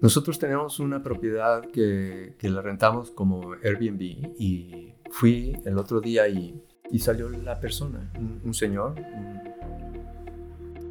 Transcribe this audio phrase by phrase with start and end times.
[0.00, 4.00] Nosotros tenemos una propiedad que, la rentamos como Airbnb
[4.38, 6.58] y fui el otro día y,
[6.90, 8.10] y salió la persona,
[8.44, 8.94] un, señor,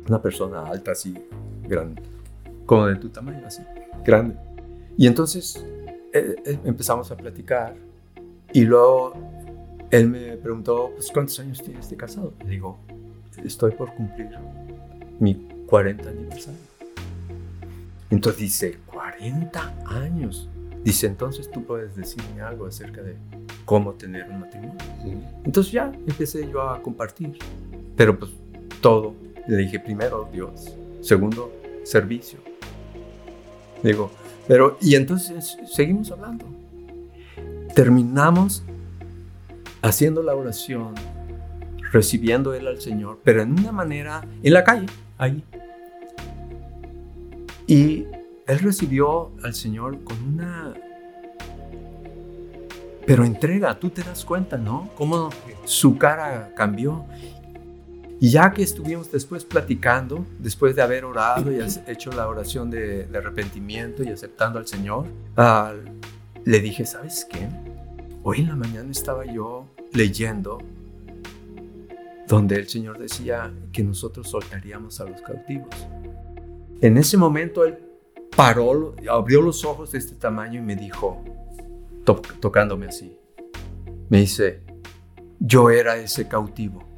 [0.07, 1.15] una persona alta así,
[1.63, 2.03] grande,
[2.67, 3.63] como de tu tamaño así,
[4.05, 4.35] grande.
[4.95, 5.65] Y entonces
[6.13, 7.75] eh, eh, empezamos a platicar
[8.53, 9.13] y luego
[9.89, 12.33] él me preguntó, pues, ¿cuántos años tienes de casado?
[12.43, 12.77] Le digo,
[13.43, 14.29] estoy por cumplir
[15.19, 16.69] mi 40 aniversario.
[18.11, 18.77] Entonces dice,
[19.19, 20.49] 40 años.
[20.83, 23.15] Dice, entonces tú puedes decirme algo acerca de
[23.65, 24.77] cómo tener un matrimonio.
[25.43, 27.37] Entonces ya empecé yo a compartir.
[27.97, 28.31] Pero pues
[28.81, 29.13] todo.
[29.47, 30.77] Le dije, primero Dios.
[31.01, 31.51] Segundo,
[31.83, 32.39] servicio.
[33.83, 34.11] Digo,
[34.47, 36.45] pero, y entonces seguimos hablando.
[37.75, 38.63] Terminamos
[39.81, 40.93] haciendo la oración,
[41.91, 45.43] recibiendo él al Señor, pero en una manera, en la calle, ahí.
[47.67, 48.05] Y
[48.49, 50.73] él recibió al Señor con una...
[53.05, 54.89] Pero entrega, tú te das cuenta, ¿no?
[54.95, 55.29] Cómo
[55.65, 57.05] su cara cambió.
[58.19, 63.07] Y ya que estuvimos después platicando, después de haber orado y hecho la oración de,
[63.15, 65.05] arrepentimiento y aceptando al Señor,
[65.37, 65.73] ah,
[66.43, 67.47] le dije, ¿sabes qué?
[68.23, 70.57] Hoy en la mañana estaba yo leyendo
[72.27, 75.69] donde el Señor decía que nosotros soltaríamos a los cautivos.
[76.81, 77.88] En ese momento él
[78.35, 81.23] paró, abrió los ojos de este tamaño y me dijo,
[82.39, 83.17] tocándome así,
[84.09, 84.61] me dice,
[85.39, 86.89] yo era ese cautivo.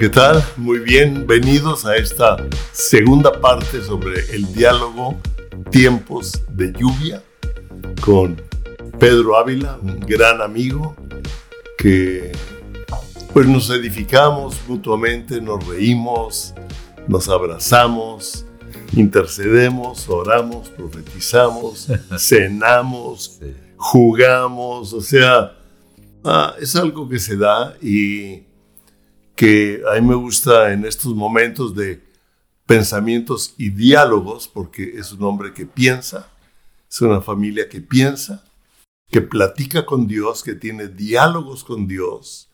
[0.00, 0.42] ¿Qué tal?
[0.56, 2.38] Muy bienvenidos a esta
[2.72, 5.20] segunda parte sobre el diálogo
[5.70, 7.22] Tiempos de Lluvia
[8.00, 8.42] con
[8.98, 10.96] Pedro Ávila, un gran amigo
[11.78, 12.32] que
[13.32, 16.54] pues nos edificamos mutuamente, nos reímos,
[17.06, 18.44] nos abrazamos,
[18.94, 21.86] intercedemos, oramos, profetizamos,
[22.18, 23.40] cenamos,
[23.76, 25.56] jugamos, o sea,
[26.24, 28.42] ah, es algo que se da y
[29.36, 32.09] que a mí me gusta en estos momentos de
[32.70, 36.30] pensamientos y diálogos, porque es un hombre que piensa,
[36.88, 38.44] es una familia que piensa,
[39.10, 42.48] que platica con Dios, que tiene diálogos con Dios.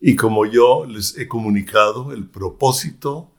[0.00, 3.32] Y como yo les he comunicado, el propósito,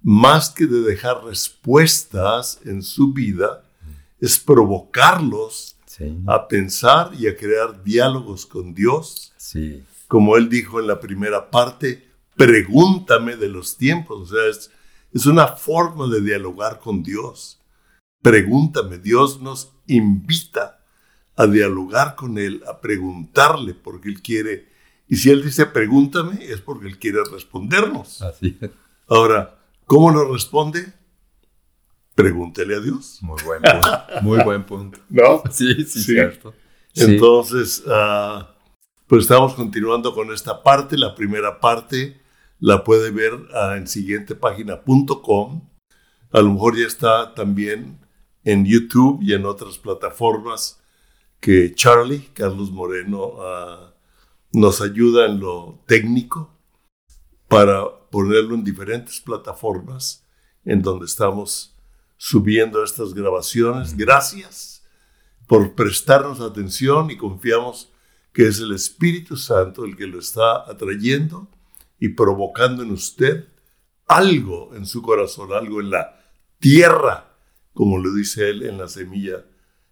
[0.00, 3.62] más que de dejar respuestas en su vida,
[4.18, 5.76] es provocarlos
[6.26, 9.34] a pensar y a crear diálogos con Dios.
[10.08, 14.32] Como él dijo en la primera parte, pregúntame de los tiempos.
[14.32, 14.70] O sea, es,
[15.12, 17.60] es una forma de dialogar con Dios.
[18.22, 18.98] Pregúntame.
[18.98, 20.80] Dios nos invita
[21.36, 24.68] a dialogar con Él, a preguntarle porque Él quiere.
[25.08, 28.22] Y si Él dice pregúntame, es porque Él quiere respondernos.
[28.22, 28.70] Así es.
[29.08, 30.92] Ahora, ¿cómo nos responde?
[32.14, 33.18] Pregúntele a Dios.
[33.22, 34.02] Muy buen punto.
[34.22, 34.98] Muy buen punto.
[35.08, 35.42] ¿No?
[35.50, 36.54] Sí, sí, cierto.
[36.94, 38.54] Entonces, ah,
[39.06, 42.19] pues estamos continuando con esta parte, la primera parte
[42.60, 43.32] la puede ver
[43.76, 45.68] en siguientepágina.com.
[46.30, 47.98] A lo mejor ya está también
[48.44, 50.80] en YouTube y en otras plataformas
[51.40, 53.94] que Charlie, Carlos Moreno, ah,
[54.52, 56.54] nos ayuda en lo técnico
[57.48, 60.26] para ponerlo en diferentes plataformas
[60.64, 61.76] en donde estamos
[62.16, 63.96] subiendo estas grabaciones.
[63.96, 64.84] Gracias
[65.46, 67.92] por prestarnos atención y confiamos
[68.32, 71.48] que es el Espíritu Santo el que lo está atrayendo
[72.00, 73.46] y provocando en usted
[74.08, 76.20] algo en su corazón, algo en la
[76.58, 77.36] tierra,
[77.72, 79.44] como lo dice él en la semilla,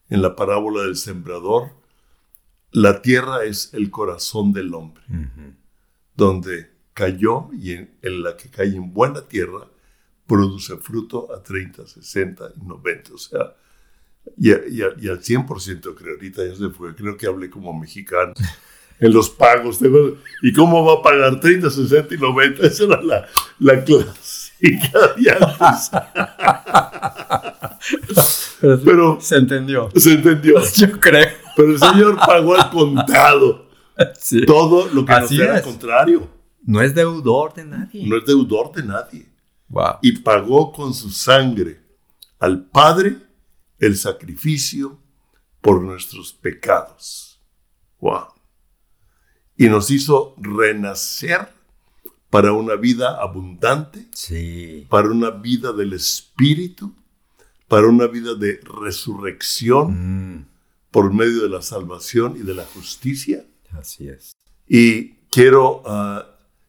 [0.08, 1.70] en la parábola del sembrador.
[2.72, 5.04] La tierra es el corazón del hombre,
[6.16, 9.68] donde cayó y en, la que cae en buena tierra
[10.26, 13.15] produce fruto a 30, 60 y 90.
[13.15, 13.54] O sea,
[14.36, 18.34] y, y al 100% creo, ahorita ya se fue, creo que hablé como mexicano.
[19.00, 19.78] en los pagos.
[20.42, 22.66] ¿Y cómo va a pagar 30, 60 y 90?
[22.66, 23.27] Esa era la,
[23.59, 25.91] la clásica de antes.
[28.84, 29.89] Pero, se entendió.
[29.95, 30.60] Se entendió.
[30.74, 31.28] Yo creo.
[31.56, 33.68] Pero el Señor pagó al contado.
[34.47, 36.28] Todo lo que Así nos era contrario.
[36.65, 38.06] No es deudor de nadie.
[38.06, 39.28] No es deudor de nadie.
[39.68, 39.98] Wow.
[40.03, 41.80] Y pagó con su sangre
[42.39, 43.16] al Padre
[43.78, 44.98] el sacrificio
[45.60, 47.41] por nuestros pecados.
[48.00, 48.37] Wow
[49.59, 51.49] y nos hizo renacer
[52.31, 54.87] para una vida abundante, sí.
[54.89, 56.95] para una vida del Espíritu,
[57.69, 60.47] para una vida de resurrección Mm,
[60.91, 63.45] por medio de la salvación y de la justicia.
[63.72, 64.33] así es.
[64.66, 66.25] Y quiero ah,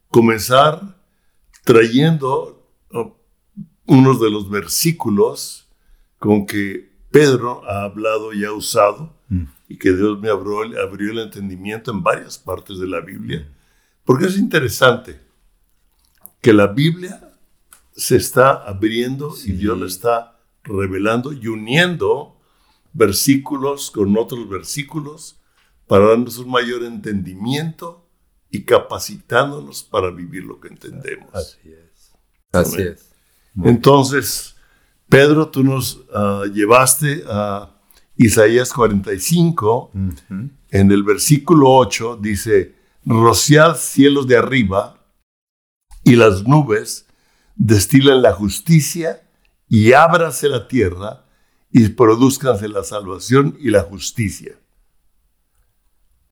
[0.10, 0.98] comenzar
[1.64, 3.10] trayendo ah,
[3.86, 5.68] unos de los versículos
[6.18, 9.44] con que Pedro ha hablado y ha usado Mm.
[9.70, 13.48] Y que Dios me abrió, abrió el entendimiento en varias partes de la Biblia.
[14.04, 15.22] Porque es interesante
[16.42, 17.32] que la Biblia
[17.96, 19.52] se está abriendo y.
[19.52, 22.36] Dios la está revelando y uniendo
[22.94, 25.40] versículos con otros versículos
[25.86, 28.10] para darnos un mayor entendimiento
[28.50, 31.30] y capacitándonos para vivir lo que entendemos.
[31.34, 32.12] Así es.
[32.52, 33.12] Así es.
[33.64, 34.56] Entonces,
[35.08, 37.79] Pedro, tú nos ah, llevaste a
[38.22, 40.50] Isaías 45, Ujú.
[40.72, 42.76] en el versículo 8 dice,
[43.06, 45.00] rociad cielos de arriba
[46.04, 47.06] y las nubes
[47.56, 49.22] destilan la justicia
[49.70, 51.24] y ábrase la tierra
[51.72, 54.54] y produzcanse la salvación y la justicia.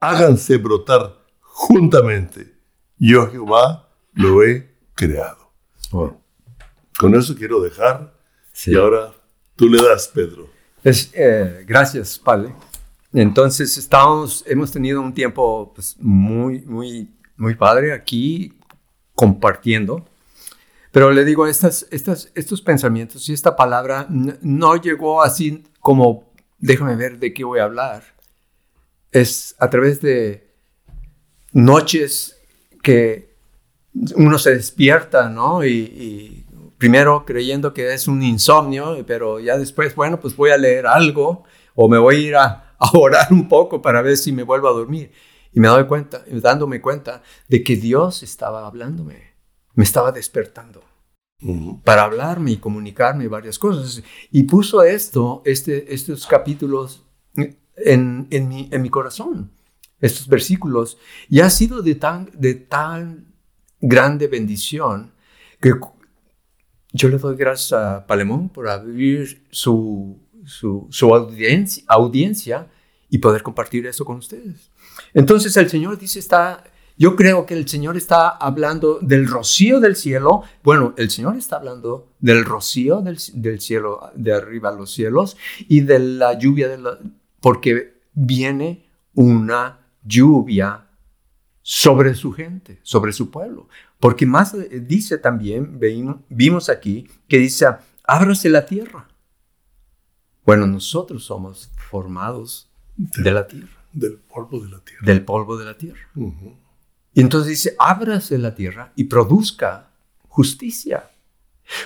[0.02, 2.54] Háganse brotar juntamente.
[2.98, 5.54] Yo Jehová lo he creado.
[5.92, 6.20] Oh,
[7.00, 8.14] Con eso quiero dejar
[8.52, 8.72] sí.
[8.72, 9.14] y ahora
[9.56, 10.50] tú le das, Pedro.
[10.88, 12.54] Es, eh, gracias, Padre.
[13.12, 18.54] Entonces, estamos, hemos tenido un tiempo pues, muy, muy, muy padre aquí
[19.14, 20.08] compartiendo.
[20.94, 26.96] Pero le digo, estas, estas, estos pensamientos y esta palabra no llegó así como, déjame
[26.96, 28.04] ver de qué voy a hablar.
[29.12, 30.48] Es a través de
[31.52, 32.38] noches
[32.82, 33.36] que
[34.16, 35.66] uno se despierta, ¿no?
[35.66, 36.46] Y, y
[36.78, 41.44] primero creyendo que es un insomnio, pero ya después, bueno, pues voy a leer algo
[41.76, 44.68] o me voy a ir a, a orar un poco para ver si me vuelvo
[44.68, 45.12] a dormir.
[45.54, 49.34] Y me doy cuenta, dándome cuenta de que Dios estaba hablándome,
[49.74, 50.84] me estaba despertando
[51.84, 54.04] para hablarme y comunicarme varias cosas.
[54.32, 57.04] Y puso esto, este, estos capítulos
[57.36, 59.52] en, en, mi, en mi corazón,
[60.00, 60.98] estos versículos.
[61.30, 63.36] Y ha sido de tan, de tan
[63.80, 65.14] grande bendición
[65.62, 65.74] que
[66.94, 72.68] yo le doy gracias a Palemón por abrir su, su, su audiencia, audiencia
[73.10, 74.72] y poder compartir eso con ustedes.
[75.14, 76.64] Entonces el Señor dice, está,
[76.98, 80.44] yo creo que el Señor está hablando del rocío del cielo.
[80.64, 85.38] Bueno, el Señor está hablando del rocío del, cielo, de arriba a los cielos,
[85.68, 87.00] y de la lluvia, de la-
[87.42, 90.87] porque viene una lluvia
[91.70, 93.68] sobre su gente, sobre su pueblo.
[94.00, 95.78] Porque más eh, dice también,
[96.30, 97.68] vimos aquí, que dice,
[98.06, 99.10] ábrase la tierra.
[100.46, 105.06] Bueno, nosotros somos formados de la tierra, Del polvo de la tierra.
[105.06, 106.00] del polvo de la tierra.
[107.14, 109.90] Y entonces dice, ábrase la tierra y produzca
[110.30, 111.12] justicia.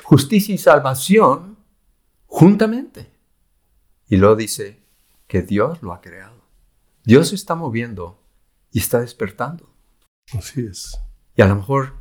[0.03, 1.57] Justicia y salvación
[2.27, 3.09] juntamente.
[4.07, 4.77] Y luego dice
[5.25, 6.39] que Dios lo ha creado.
[7.03, 8.21] Dios se está moviendo
[8.71, 9.70] y está despertando.
[11.35, 11.93] Y a lo mejor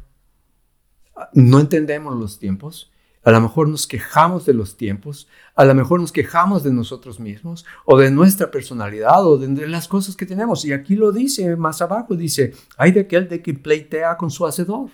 [1.17, 2.91] ah, no entendemos los tiempos,
[3.23, 7.21] a lo mejor nos quejamos de los tiempos, a lo mejor nos quejamos de nosotros
[7.21, 10.65] mismos o de nuestra personalidad o de las cosas que tenemos.
[10.65, 14.47] Y aquí lo dice más abajo, dice, hay de aquel de que pleitea con su
[14.47, 14.91] hacedor.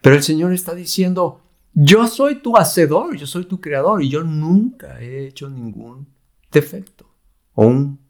[0.00, 1.40] Pero el Señor está diciendo,
[1.72, 6.08] yo soy tu hacedor, yo soy tu creador y yo nunca he hecho ningún
[6.50, 7.08] defecto
[7.54, 8.00] o un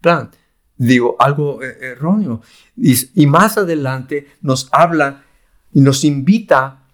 [0.00, 0.30] plan.
[0.76, 2.42] Digo, algo eh, erróneo.
[2.76, 5.24] Y, y más adelante nos habla
[5.72, 6.88] y nos invita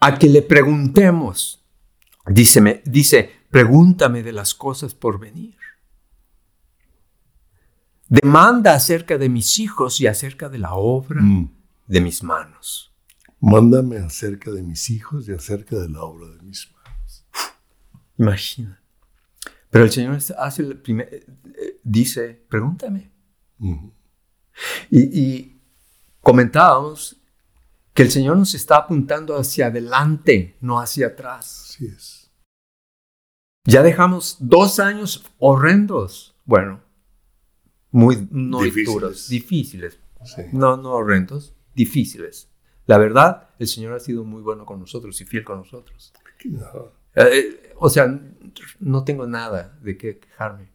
[0.00, 1.64] a que le preguntemos.
[2.26, 5.56] Díceme, dice, pregúntame de las cosas por venir.
[8.08, 11.50] Demanda acerca de mis hijos y acerca de la obra Mm.
[11.86, 12.92] de mis manos.
[13.40, 17.26] Mándame acerca de mis hijos y acerca de la obra de mis manos.
[18.18, 18.80] Imagina.
[19.70, 23.10] Pero el Señor hace el primer, eh, dice, pregúntame.
[24.90, 25.60] Y, y
[26.20, 27.16] comentábamos
[27.94, 31.68] que el Señor nos está apuntando hacia adelante, no hacia atrás.
[31.70, 32.30] Así es.
[33.64, 36.34] Ya dejamos dos años horrendos.
[36.44, 36.82] Bueno,
[37.90, 38.86] muy no Difíciles.
[38.94, 39.98] duros, difíciles.
[40.24, 40.42] Sí.
[40.52, 42.48] No, no horrendos, difíciles.
[42.86, 46.12] La verdad, el Señor ha sido muy bueno con nosotros y fiel con nosotros.
[46.60, 46.80] Ajá.
[47.14, 48.20] Eh, o sea,
[48.80, 50.71] no tengo nada de qué quejarme.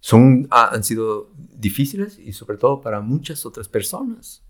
[0.00, 4.42] Son, ha- han sido difíciles y sobre todo para muchas otras personas.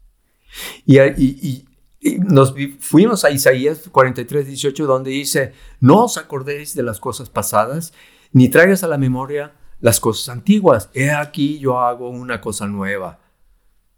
[0.86, 1.64] Y, y-
[2.00, 7.28] y- nos fuimos a Isaías 43, 18, donde dice, no os acordéis de las cosas
[7.28, 7.92] pasadas,
[8.32, 10.90] ni traigas a la memoria las cosas antiguas.
[10.94, 13.18] He aquí yo hago una cosa nueva.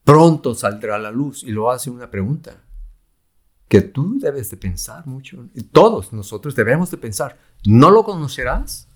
[0.04, 1.42] Pronto saldrá a la luz.
[1.44, 2.64] Y lo hace una pregunta.
[3.68, 5.46] que tú debes de pensar mucho.
[5.70, 7.38] Todos nosotros debemos de pensar.
[7.64, 8.88] ¿No lo conocerás?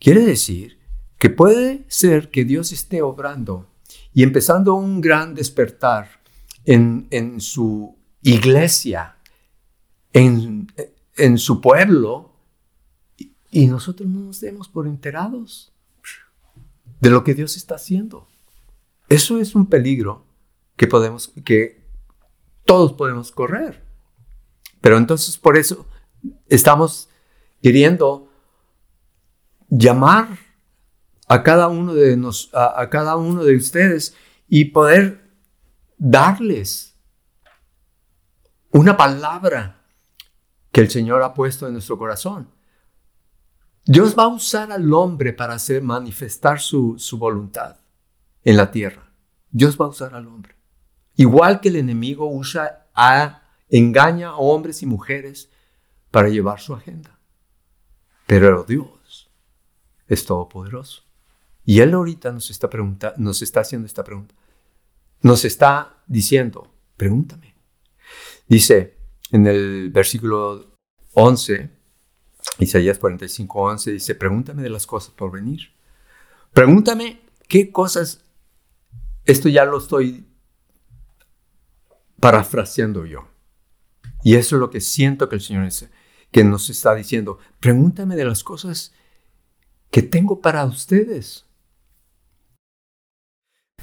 [0.00, 0.80] Quiere decir
[1.22, 3.68] que puede ser que Dios esté obrando
[4.12, 6.20] y empezando un gran despertar
[6.64, 9.14] en, en su iglesia,
[10.12, 10.66] en,
[11.16, 12.32] en su pueblo,
[13.52, 15.72] y, nosotros no nos demos por enterados
[17.00, 18.26] de lo que Dios está haciendo.
[19.08, 20.26] Eso es un peligro
[20.74, 21.86] que podemos, que
[22.64, 23.84] todos podemos correr.
[24.80, 25.86] Pero entonces por eso
[26.48, 27.08] estamos
[27.62, 28.28] queriendo
[29.68, 30.41] llamar
[31.32, 34.14] a cada uno de nos, a, cada uno de ustedes
[34.48, 35.30] y poder
[35.96, 36.94] darles
[38.70, 39.82] una palabra
[40.70, 42.50] que el Señor ha puesto en nuestro corazón.
[43.86, 47.76] Dios va a usar al hombre para hacer manifestar su, su voluntad
[48.44, 49.10] en la tierra.
[49.50, 50.54] Dios va a usar al hombre.
[51.16, 55.50] Igual que el enemigo usa a, engaña a hombres y mujeres
[56.10, 57.18] para llevar su agenda.
[58.26, 59.30] Pero Dios
[60.08, 61.04] es todopoderoso.
[61.64, 64.34] Y Él ahorita nos está, pregunta, nos está haciendo esta pregunta.
[65.20, 67.54] Nos está diciendo, pregúntame.
[68.48, 68.98] Dice
[69.30, 70.76] en el versículo
[71.14, 71.70] 11,
[72.58, 75.72] Isaías 45, 11, dice, pregúntame de las cosas por venir.
[76.52, 78.24] Pregúntame qué cosas,
[79.24, 80.26] esto ya lo estoy
[82.20, 83.28] parafraseando yo.
[84.22, 85.88] Y eso es lo que siento que el Señor es,
[86.30, 87.38] que nos está diciendo.
[87.60, 88.92] Pregúntame de las cosas
[89.90, 91.46] que tengo para ustedes.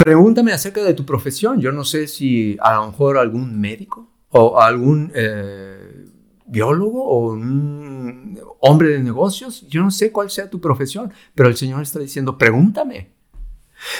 [0.03, 1.60] Pregúntame acerca de tu profesión.
[1.60, 6.06] Yo no sé si a lo mejor algún médico o algún eh,
[6.46, 9.68] biólogo o un hombre de negocios.
[9.68, 13.12] Yo no sé cuál sea tu profesión, pero el Señor está diciendo, pregúntame.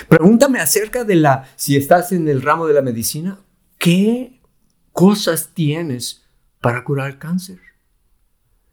[0.08, 3.40] Pregúntame acerca de la, si estás en el ramo de la medicina,
[3.78, 4.42] ¿qué
[4.94, 6.24] cosas tienes
[6.62, 7.60] para curar el cáncer?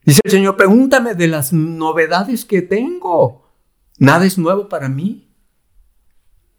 [0.04, 3.50] Dice el Señor, pregúntame de las novedades que tengo.
[3.99, 5.25] Nada es nuevo para mí.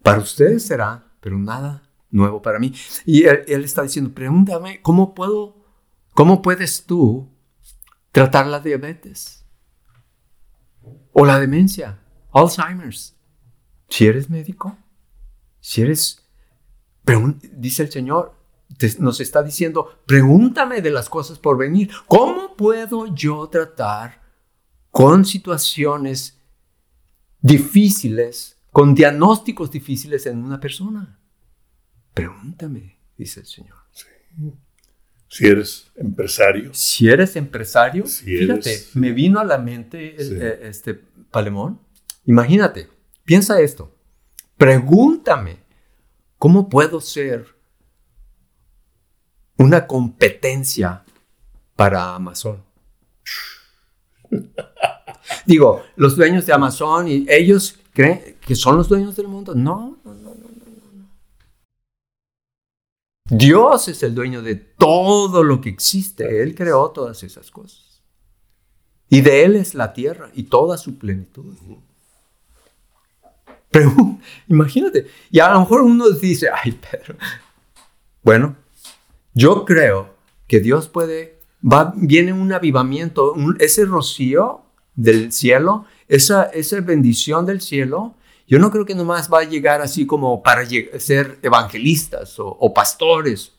[0.07, 2.73] Para ustedes será, pero nada nuevo para mí.
[3.05, 5.65] Y él, está diciendo, pregúntame, ¿cómo puedo,
[6.13, 7.29] cómo puedes tú
[8.13, 9.45] tratar la diabetes?
[11.11, 11.99] O la demencia,
[12.31, 13.17] Alzheimer's.
[13.89, 14.77] Si eres médico,
[15.59, 16.25] si eres,
[17.51, 18.33] dice el Señor,
[18.99, 21.91] nos está diciendo, pregúntame de las cosas por venir.
[22.07, 24.21] ¿Cómo puedo yo tratar
[24.89, 26.41] con situaciones
[27.41, 31.19] difíciles, con diagnósticos difíciles en una persona?
[32.13, 33.77] Pregúntame, dice el Señor.
[33.91, 34.05] Sí.
[35.29, 36.73] Si eres empresario.
[36.73, 40.35] Si eres empresario, Si fíjate, eres- me vino a la mente Sí.
[40.39, 41.81] eh, este palemón.
[42.25, 42.89] Imagínate,
[43.25, 43.93] piensa esto.
[44.57, 45.59] Pregúntame,
[46.37, 47.45] ¿cómo puedo ser
[49.57, 51.03] una competencia
[51.75, 52.63] para Amazon?
[55.45, 59.55] Digo, los dueños de Amazon y ellos creen que son los dueños del mundo.
[59.55, 61.09] No, no, no, no, no.
[63.29, 66.43] Dios es el dueño de todo lo que existe.
[66.43, 68.03] Él creó todas esas cosas.
[69.09, 71.55] Y de Él es la tierra y toda su plenitud.
[73.71, 73.91] Pero
[74.47, 77.15] imagínate, y a lo mejor uno dice, ay Pedro,
[78.23, 78.55] bueno,
[79.33, 80.15] yo creo
[80.47, 84.61] que Dios puede, va, viene un avivamiento, un- ese rocío
[84.95, 88.15] del cielo, esa, esa bendición del cielo,
[88.47, 90.65] yo no creo que nomás va a llegar así como para
[90.99, 93.53] ser evangelistas o, o pastores,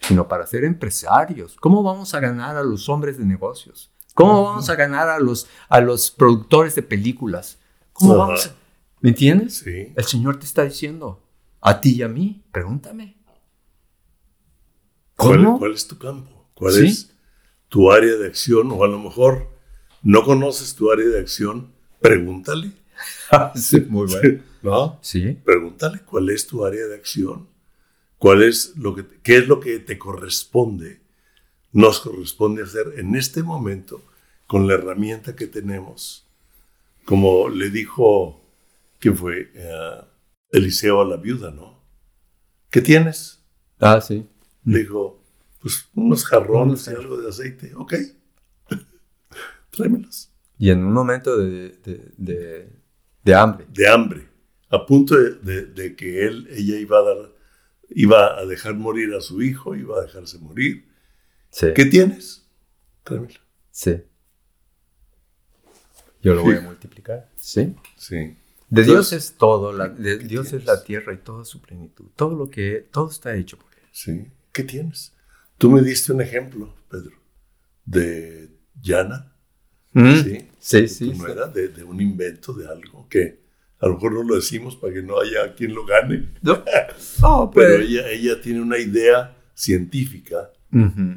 [0.00, 1.56] sino para ser empresarios.
[1.60, 3.90] ¿Cómo vamos a ganar a los hombres de negocios?
[4.14, 7.58] ¿Cómo vamos a ganar a los, a los productores de películas?
[7.92, 8.54] ¿Cómo vamos a-
[9.00, 9.58] ¿Me entiendes?
[9.58, 9.92] Sí.
[9.96, 11.20] El Señor te está diciendo,
[11.60, 13.16] a ti y a mí, pregúntame.
[15.16, 15.58] ¿Cuál, ¿Cómo?
[15.58, 16.48] cuál es tu campo?
[16.54, 16.86] ¿Cuál Sí.
[16.86, 17.12] es
[17.68, 18.70] tu área de acción?
[18.72, 19.48] O a lo mejor
[20.02, 21.72] no conoces tu área de acción.
[22.00, 22.72] Pregúntale.
[23.54, 24.42] sí, muy bueno.
[24.62, 24.98] ¿No?
[25.02, 27.48] Sí, Pregúntale cuál es tu área de acción.
[28.18, 31.00] ¿Cuál es lo que, ¿Qué es lo que te corresponde?
[31.72, 34.02] Nos corresponde hacer en este momento
[34.46, 36.28] con la herramienta que tenemos.
[37.04, 38.40] Como le dijo,
[39.00, 39.50] ¿quién fue?
[39.54, 40.00] Eh,
[40.52, 41.82] Eliseo a la viuda, ¿no?
[42.70, 43.40] ¿Qué tienes?
[43.80, 44.28] ah, sí.
[44.64, 45.20] Le dijo,
[45.60, 47.72] pues unos jarrones y algo de aceite.
[47.74, 47.94] Ok.
[49.72, 50.30] Tráemelos.
[50.58, 52.72] Y en un momento de, de, de-
[53.24, 53.66] de hambre.
[53.70, 54.28] De hambre.
[54.68, 57.32] A punto de, de- de que él, ella iba a dar,
[57.90, 60.88] iba a dejar morir a su hijo, iba a dejarse morir.
[61.50, 62.46] Sí, ¿Qué tienes?
[63.02, 63.34] Tráemelo.
[63.70, 64.02] sí.
[66.22, 66.64] Yo lo voy a Sí.
[66.64, 67.30] multiplicar.
[67.36, 67.74] Sí.
[67.96, 68.36] Sí.
[68.70, 70.66] De Dios Entonces, es todo, la- de ¿qué Dios es tienes?
[70.66, 72.06] la tierra y toda su plenitud.
[72.16, 73.88] Todo lo que, todo está hecho por Él.
[73.90, 74.28] Sí.
[74.52, 75.12] ¿Qué tienes?
[75.58, 77.16] Tú me diste un ejemplo, Pedro,
[77.84, 78.50] de
[78.80, 79.31] Yana.
[79.94, 80.48] Mm, ¿sí?
[80.58, 81.12] Sí, sí.
[81.12, 81.18] Sí.
[81.18, 83.40] nuera, de, de un invento de algo que
[83.78, 86.28] a lo mejor no lo decimos para que no haya quien lo gane.
[86.40, 86.64] No,
[87.24, 91.16] Pero pues- ella, ella tiene una idea científica Ujú.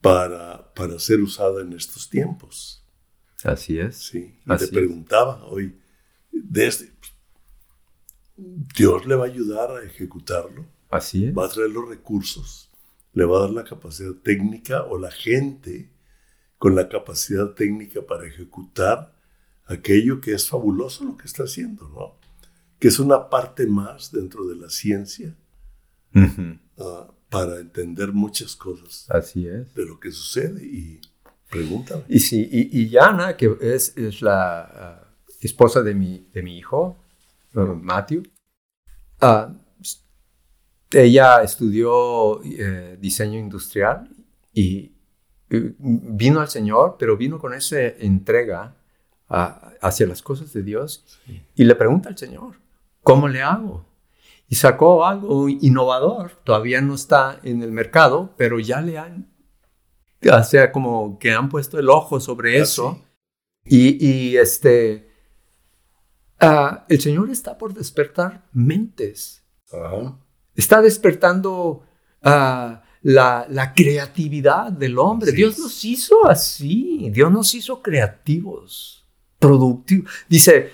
[0.00, 2.84] para, para ser usada en estos tiempos.
[3.44, 3.96] Así es.
[3.96, 4.36] Sí.
[4.46, 5.76] Y Así te preguntaba hoy,
[6.32, 6.92] de este,
[8.36, 11.36] Dios le va a ayudar a ejecutarlo, Así es.
[11.36, 12.70] va a traer los recursos,
[13.12, 15.90] le va a dar la capacidad técnica o la gente
[16.62, 19.12] con la capacidad técnica para ejecutar
[19.66, 22.14] aquello que es fabuloso lo que está haciendo, ¿no?
[22.78, 25.34] Que es una parte más dentro de la ciencia
[26.14, 29.74] ah, para entender muchas cosas Así es.
[29.74, 31.00] de lo que sucede y
[31.50, 32.04] pregúntame.
[32.06, 36.58] Y sí, y, y Yana, que es, es la ah, esposa de mi, de mi
[36.58, 36.96] hijo,
[37.56, 38.22] uh, Matthew,
[39.20, 39.52] ah,
[40.92, 44.08] ella estudió eh, diseño industrial
[44.52, 44.91] y eh,
[45.78, 48.74] vino al Señor, pero vino con esa entrega
[49.28, 51.04] hacia las cosas de Dios
[51.54, 52.56] y le pregunta al Señor,
[53.02, 53.86] ¿cómo le hago?
[54.48, 59.32] Y sacó algo innovador, todavía no está en el mercado, pero ya le han
[60.30, 63.00] o sea, como que han puesto el ojo sobre eso.
[63.64, 65.10] Y, y, este,
[66.40, 69.44] ah, el Señor está por despertar mentes.
[70.54, 71.82] Está despertando
[72.22, 75.32] ah, la, la creatividad del hombre.
[75.32, 77.10] Dios nos hizo así.
[77.10, 79.04] Dios nos hizo creativos,
[79.38, 80.10] productivos.
[80.28, 80.70] Dice,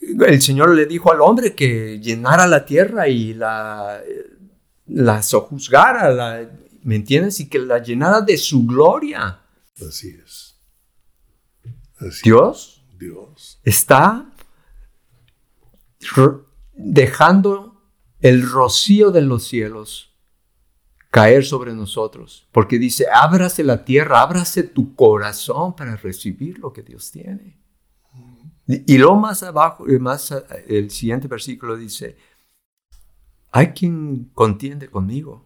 [0.00, 4.00] el Señor le dijo al hombre que llenara la tierra y la,
[4.86, 6.50] la sojuzgara, la,
[6.82, 7.40] ¿me entiendes?
[7.40, 9.40] Y que la llenara de su gloria.
[9.86, 10.56] Así es.
[11.98, 12.98] Así Dios es.
[12.98, 13.60] Dios.
[13.64, 14.26] está
[16.74, 17.80] dejando
[18.20, 20.09] el rocío de los cielos
[21.10, 26.82] caer sobre nosotros, porque dice, ábrase la tierra, ábrase tu corazón para recibir lo que
[26.82, 27.58] Dios tiene.
[28.66, 32.16] Y, y luego más abajo, eh, más a- el siguiente versículo dice,
[33.50, 35.44] hay quien contiende conmigo,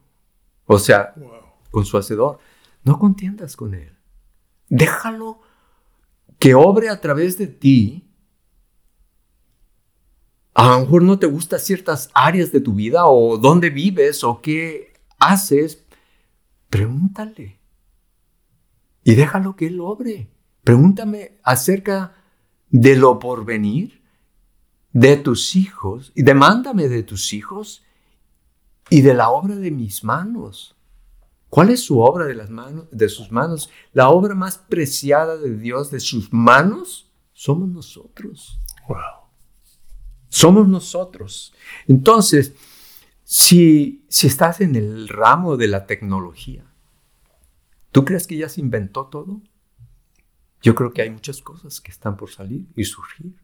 [0.66, 1.30] o sea, Wow.
[1.70, 2.38] con su hacedor,
[2.82, 3.96] no contiendas con él.
[4.68, 5.40] Déjalo
[6.38, 8.10] que obre a través de ti.
[10.54, 14.40] A lo mejor no te gustan ciertas áreas de tu vida o dónde vives o
[14.40, 15.84] qué haces.
[16.70, 17.60] Pregúntale.
[19.02, 20.30] Y déjalo que él obre.
[20.62, 22.14] Pregúntame acerca
[22.70, 24.02] de lo porvenir,
[24.92, 27.84] de tus hijos, y demándame de tus hijos
[28.90, 30.74] y de la obra de mis manos.
[31.48, 33.70] ¿Cuál es su obra de las manos, de sus manos?
[33.92, 38.58] La obra más preciada de Dios de sus manos somos nosotros.
[38.88, 38.98] Wow.
[40.28, 41.54] Somos nosotros.
[41.86, 42.54] Entonces,
[43.24, 46.64] si, si estás en el ramo de la tecnología,
[47.90, 49.40] ¿tú crees que ya se inventó todo?
[50.62, 53.34] Yo creo que hay muchas cosas que están por salir y surgir.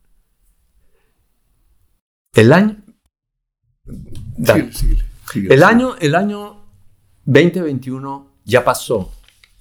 [2.34, 2.82] El año...
[3.84, 4.72] Dale.
[4.72, 5.54] Síguele.
[5.54, 6.66] El año, el año
[7.24, 9.12] 2021 ya pasó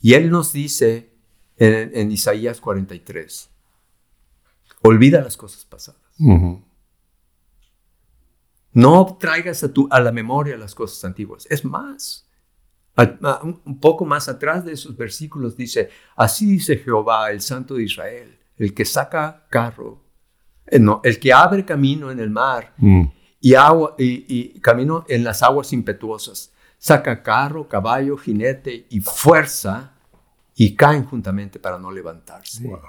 [0.02, 1.14] y Él nos dice
[1.58, 3.50] en, en Isaías 43,
[4.82, 6.02] olvida las cosas pasadas.
[8.80, 11.48] No traigas a, tu, a la memoria las cosas antiguas.
[11.50, 12.28] Es más,
[12.96, 17.76] a- a- un poco más atrás de esos versículos dice, así dice Jehová, el Santo
[17.76, 20.02] de Israel, el que saca carro,
[20.68, 23.04] eh, no, el que abre camino en el mar Mm.
[23.40, 26.52] y, agua, y, y camino en las aguas impetuosas.
[26.78, 29.94] Saca carro, caballo, jinete y fuerza
[30.56, 32.64] y caen juntamente para no levantarse.
[32.68, 32.80] Wow.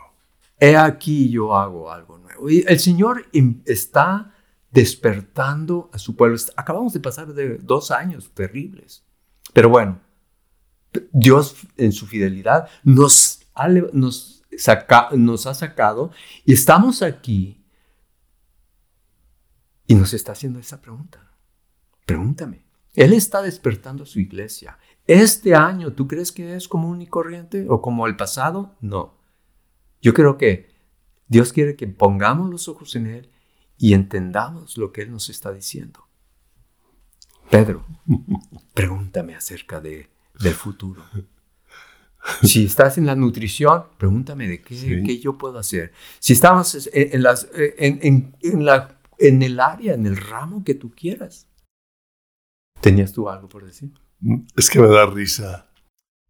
[0.58, 2.50] He aquí yo hago algo nuevo.
[2.50, 4.34] Y el Señor im- está
[4.70, 6.36] despertando a su pueblo.
[6.56, 9.04] Acabamos de pasar de dos años terribles.
[9.52, 10.00] Pero bueno,
[11.12, 16.10] Dios en su fidelidad nos ha, nos ha sacado
[16.44, 17.64] y estamos aquí
[19.86, 21.32] y nos está haciendo esa pregunta.
[22.06, 22.64] Pregúntame.
[22.94, 24.78] Él está despertando a su iglesia.
[25.06, 28.76] Este año, ¿tú crees que es común y corriente o como el pasado?
[28.80, 29.18] No.
[30.00, 30.70] Yo creo que
[31.28, 33.30] Dios quiere que pongamos los ojos en Él
[33.82, 36.06] y entendamos lo que Él nos está diciendo.
[37.50, 37.86] Pedro,
[38.74, 41.02] pregúntame acerca de, del futuro.
[42.42, 45.02] Si estás en la nutrición, pregúntame de qué, Sí.
[45.04, 45.92] qué yo puedo hacer.
[46.18, 50.62] Si estamos en, en las, en, en- en la, en el área, en el ramo
[50.62, 51.48] que tú quieras.
[52.82, 53.90] ¿Tenías tú algo por decir?
[54.56, 55.70] Es que me da risa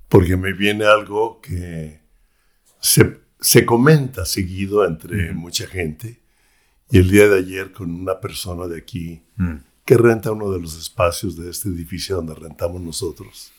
[0.09, 2.01] porque me viene algo que
[2.81, 6.20] se, se comenta seguido entre mucha gente.
[6.91, 9.23] Y el día de ayer con una persona de aquí
[9.85, 13.53] que renta uno de los espacios de este edificio donde rentamos nosotros.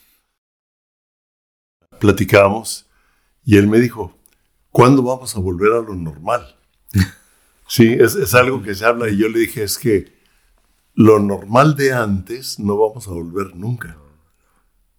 [2.00, 2.88] platicamos
[3.44, 4.18] y él me dijo,
[4.72, 6.58] ¿cuándo vamos a volver a lo normal?
[7.68, 10.12] sí, es, es algo que se habla y yo le dije, es que
[10.94, 13.98] lo normal de antes no vamos a volver nunca.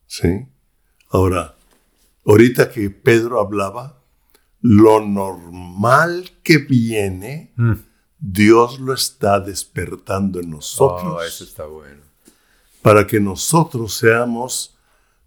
[0.06, 0.46] ¿Sí?
[1.10, 1.56] Ahora,
[2.24, 4.02] ahorita que Pedro hablaba,
[4.60, 7.72] lo normal que viene, Mm.
[8.24, 12.02] Dios lo está despertando en nosotros Oh, eso está bueno.
[12.80, 14.78] para que nosotros seamos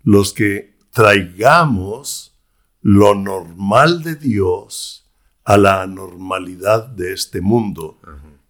[0.03, 2.33] los que traigamos
[2.81, 5.11] lo normal de Dios
[5.43, 7.99] a la anormalidad de este mundo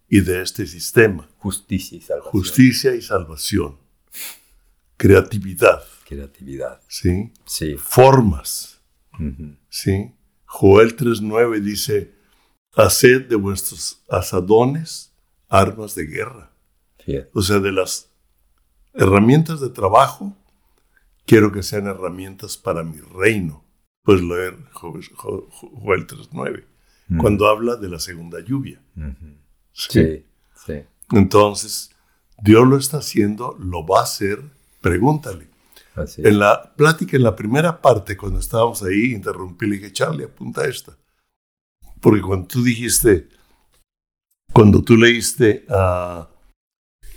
[0.08, 1.28] y de este sistema.
[1.38, 2.30] Justicia y salvación.
[2.32, 3.76] Justicia y salvación.
[4.96, 6.80] Creatividad, Creatividad.
[6.88, 7.32] ¿sí?
[7.44, 7.76] Sí.
[7.78, 8.80] Formas,
[9.18, 9.56] Ujú.
[9.68, 10.12] ¿sí?
[10.44, 12.14] Joel 3.9 dice,
[12.76, 15.12] haced de vuestros asadones
[15.48, 16.50] armas de guerra.
[17.32, 18.08] O sea, de las
[18.94, 20.36] herramientas de trabajo,
[21.24, 23.62] quiero que sean herramientas para mi reino.
[24.02, 26.64] Pues leer Jo- Jo- Joel 3.9,
[27.08, 27.18] Mm.
[27.18, 28.80] cuando habla de la segunda lluvia.
[29.72, 29.90] ¿sí?
[29.92, 30.26] Sí.
[30.66, 30.82] Sí.
[31.12, 31.90] Entonces,
[32.42, 34.40] Dios lo está haciendo, lo va a hacer,
[34.80, 35.48] pregúntale.
[35.94, 36.22] Así.
[36.24, 40.66] En la plática, en la primera parte, cuando estábamos ahí, interrumpí, le dije, Charlie, apunta
[40.66, 40.96] esta.
[42.00, 43.28] Porque cuando tú dijiste,
[44.52, 46.28] cuando tú leíste ah,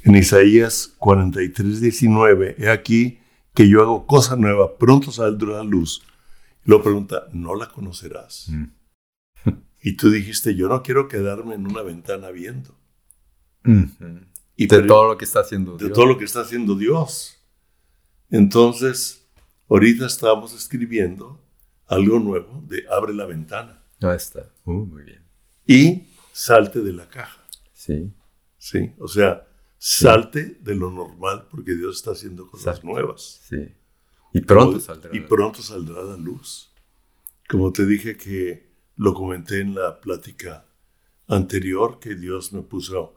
[0.03, 3.19] en Isaías 43, 19, he aquí
[3.53, 6.01] que yo hago cosa nueva, pronto saldrá la luz.
[6.65, 8.47] Y luego pregunta, ¿no la conocerás?
[8.49, 8.63] Mm.
[9.81, 12.75] Y tú dijiste, yo no quiero quedarme en una ventana viendo.
[14.57, 15.95] Y De todo lo que está haciendo de Dios.
[15.95, 17.41] todo lo que está haciendo Dios.
[18.29, 19.29] Entonces,
[19.69, 21.41] ahorita estamos escribiendo
[21.87, 24.49] algo nuevo de abre la ventana Ahí está.
[24.69, 25.23] Uh, muy bien.
[25.65, 27.43] y salte de la caja.
[27.73, 28.11] Sí.
[28.57, 28.93] ¿sí?
[28.99, 32.87] O sea, salte de lo normal porque Dios está haciendo cosas Exacto.
[32.87, 33.41] nuevas.
[33.47, 33.73] Sí.
[34.33, 35.15] Y pronto Como- saldrá.
[35.15, 36.71] Y pronto saldrá la luz.
[37.47, 40.65] Como te dije que lo comenté en la plática
[41.27, 43.15] anterior, que Dios me puso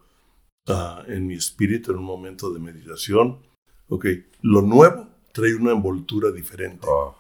[0.69, 3.43] ah, en mi espíritu en un momento de meditación.
[3.89, 4.07] Ok,
[4.43, 6.87] lo nuevo trae una envoltura diferente.
[6.89, 7.15] Oh.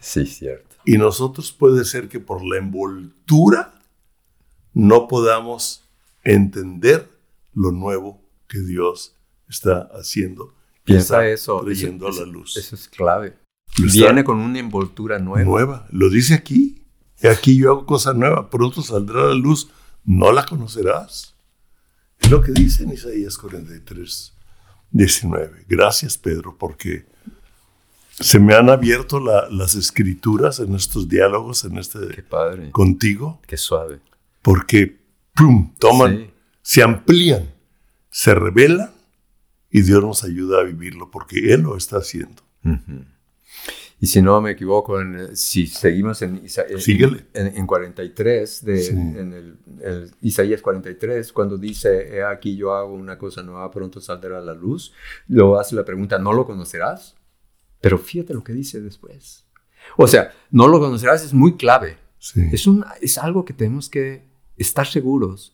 [0.00, 0.65] Sí, cierto.
[0.86, 3.74] Y nosotros puede ser que por la envoltura
[4.72, 5.84] no podamos
[6.22, 7.10] entender
[7.52, 9.16] lo nuevo que Dios
[9.48, 10.54] está haciendo.
[10.84, 11.60] Piensa está eso.
[11.62, 12.56] Trayendo eso, a la luz.
[12.56, 13.36] Eso es clave.
[13.78, 15.44] Viene con una envoltura nueva.
[15.44, 15.86] nueva.
[15.90, 16.86] Lo dice aquí.
[17.28, 18.48] Aquí yo hago cosa nueva.
[18.48, 19.68] Pronto saldrá la luz.
[20.04, 21.34] No la conocerás.
[22.18, 24.34] Es lo que dice en Isaías 43,
[24.90, 25.64] 19.
[25.68, 27.06] Gracias, Pedro, porque
[28.18, 32.70] se me han abierto la- las escrituras en estos diálogos, en Qué este padre.
[32.70, 34.00] contigo, Qué suave.
[34.42, 34.98] porque
[35.34, 35.74] ¡pum!
[35.78, 36.30] toman, Sí.
[36.62, 37.52] se amplían,
[38.10, 38.90] se revelan
[39.70, 42.42] y Dios nos ayuda a vivirlo porque Él lo está haciendo.
[43.98, 47.26] Y si no me equivoco, en, eh, si seguimos en, Isa- en- Síguele.
[47.32, 48.90] en, en 43, de, Sí.
[48.92, 54.00] en el, el Isaías 43, cuando dice, "He aquí yo hago una cosa nueva, pronto
[54.02, 54.92] saldrá la luz,
[55.28, 57.14] luego hace la pregunta, ¿no lo conocerás?
[57.88, 59.44] Pero fíjate lo que dice después.
[59.96, 61.96] O sea, no lo conocerás es muy clave.
[62.18, 62.40] Sí.
[62.52, 64.24] Es, un, es algo que tenemos que
[64.56, 65.52] estar seguros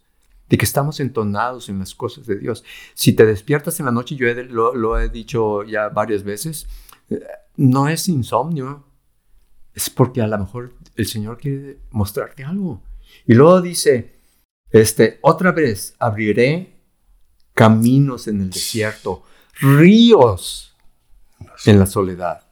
[0.48, 2.64] de que estamos entonados en las cosas de Dios.
[2.94, 6.66] Si te despiertas en la noche, yo he- lo, lo he dicho ya varias veces,
[7.10, 7.20] eh,
[7.56, 8.84] no es insomnio,
[9.74, 12.82] es porque a lo mejor el Señor quiere mostrarte algo.
[13.26, 14.12] Y luego dice,
[14.70, 16.78] este, otra vez abriré
[17.54, 19.24] caminos en el desierto,
[19.60, 20.71] ríos
[21.66, 22.46] en la soledad.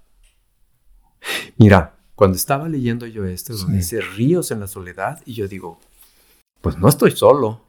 [1.57, 3.97] Mira, cuando estaba leyendo yo esto, donde Sí.
[3.97, 5.81] dice ríos en la soledad, y yo digo,
[6.61, 7.63] pues no estoy solo,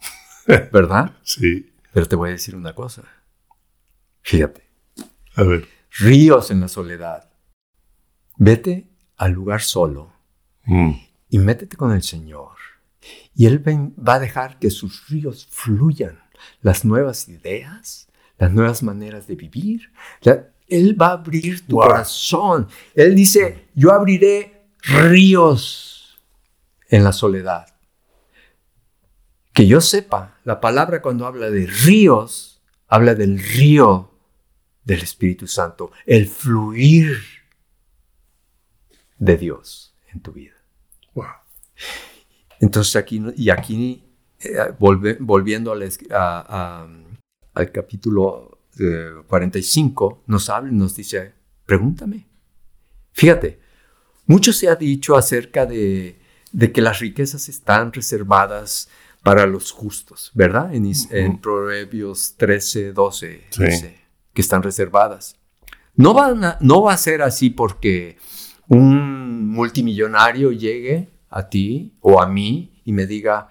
[0.72, 1.16] ¿verdad?
[1.22, 1.72] Sí.
[1.92, 3.02] Pero te voy a decir una cosa.
[4.22, 4.66] Fíjate,
[5.36, 5.68] A ver.
[5.98, 7.30] ríos en la soledad.
[8.36, 10.12] Vete al lugar solo
[10.64, 10.92] Mm.
[11.28, 12.56] y métete con el Señor.
[13.34, 16.20] Y Él va a dejar que sus ríos fluyan.
[16.60, 18.08] Las nuevas ideas,
[18.38, 19.92] las nuevas maneras de vivir.
[20.22, 21.84] La- él va a abrir tu Wow.
[21.88, 22.68] corazón.
[22.94, 26.18] Él dice, yo abriré ríos
[26.88, 27.66] en la soledad.
[29.52, 34.10] Que yo sepa, la palabra cuando habla de ríos, habla del río
[34.84, 37.18] del Espíritu Santo, el fluir
[39.18, 40.54] de Dios en tu vida.
[41.14, 41.26] Wow.
[42.60, 44.04] Entonces aquí, y aquí,
[44.40, 45.76] eh, volve- volviendo a-
[46.14, 46.88] a-
[47.54, 51.32] al capítulo eh, 45, nos habla y nos dice,
[51.66, 52.26] pregúntame.
[53.12, 53.60] Fíjate,
[54.26, 56.18] mucho se ha dicho acerca de,
[56.52, 58.88] de que las riquezas están reservadas
[59.22, 60.74] para los justos, ¿verdad?
[60.74, 63.64] En, Is- en Proverbios 13, 12 Sí.
[63.64, 64.00] dice
[64.32, 65.36] que están reservadas.
[65.94, 68.16] No va, no va a ser así porque
[68.68, 73.48] un multimillonario llegue a ti o a mí y me diga,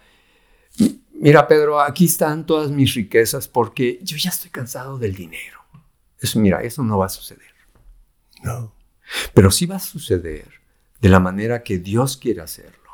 [1.22, 5.60] mira Pedro, aquí están todas mis riquezas porque yo ya estoy cansado del dinero.
[6.20, 7.52] Eso, mira, eso no va a suceder.
[8.44, 8.74] No.
[9.34, 10.48] Pero sí va a suceder
[11.00, 12.90] de la manera que Dios quiere hacerlo.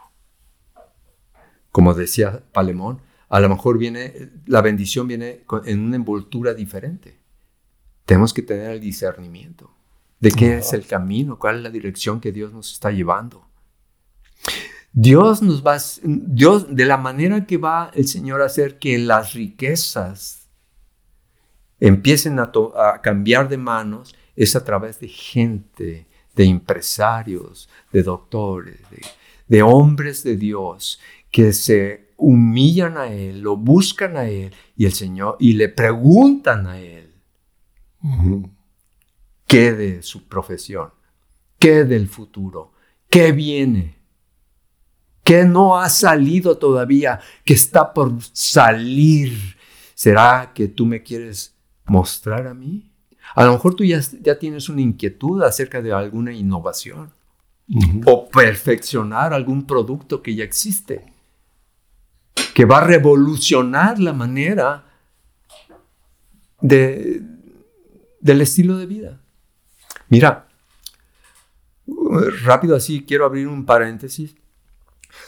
[1.72, 7.18] Como decía Palemón, a lo mejor viene, la bendición viene en una envoltura diferente.
[8.06, 9.74] Tenemos que tener el discernimiento
[10.20, 13.46] de qué es el camino, cuál es la dirección que Dios nos está llevando.
[15.00, 19.34] Dios nos va, Dios, de la manera que va el Señor a hacer que las
[19.34, 20.50] riquezas
[21.80, 22.52] empiecen a,
[23.04, 28.80] cambiar de manos, es a través de gente, de empresarios, de doctores,
[29.48, 34.94] de hombres de Dios que se humillan a Él, lo buscan a Él y el
[34.94, 37.14] Señor, y le preguntan a Él
[39.46, 40.90] qué de su profesión,
[41.60, 42.74] qué del futuro,
[43.12, 43.97] qué viene,
[45.28, 49.58] qué no ha salido todavía, qué está por salir.
[49.94, 51.54] ¿Será que tú me quieres
[51.86, 52.90] mostrar a mí?
[53.36, 57.12] A lo mejor tú ya, ya tienes una inquietud acerca de alguna innovación
[58.06, 61.18] o perfeccionar algún producto que ya existe
[62.54, 64.86] que va a revolucionar la manera
[66.62, 67.22] de,
[68.20, 69.20] del estilo de vida.
[70.10, 70.48] Mira,
[72.44, 74.36] rápido así, quiero abrir un paréntesis.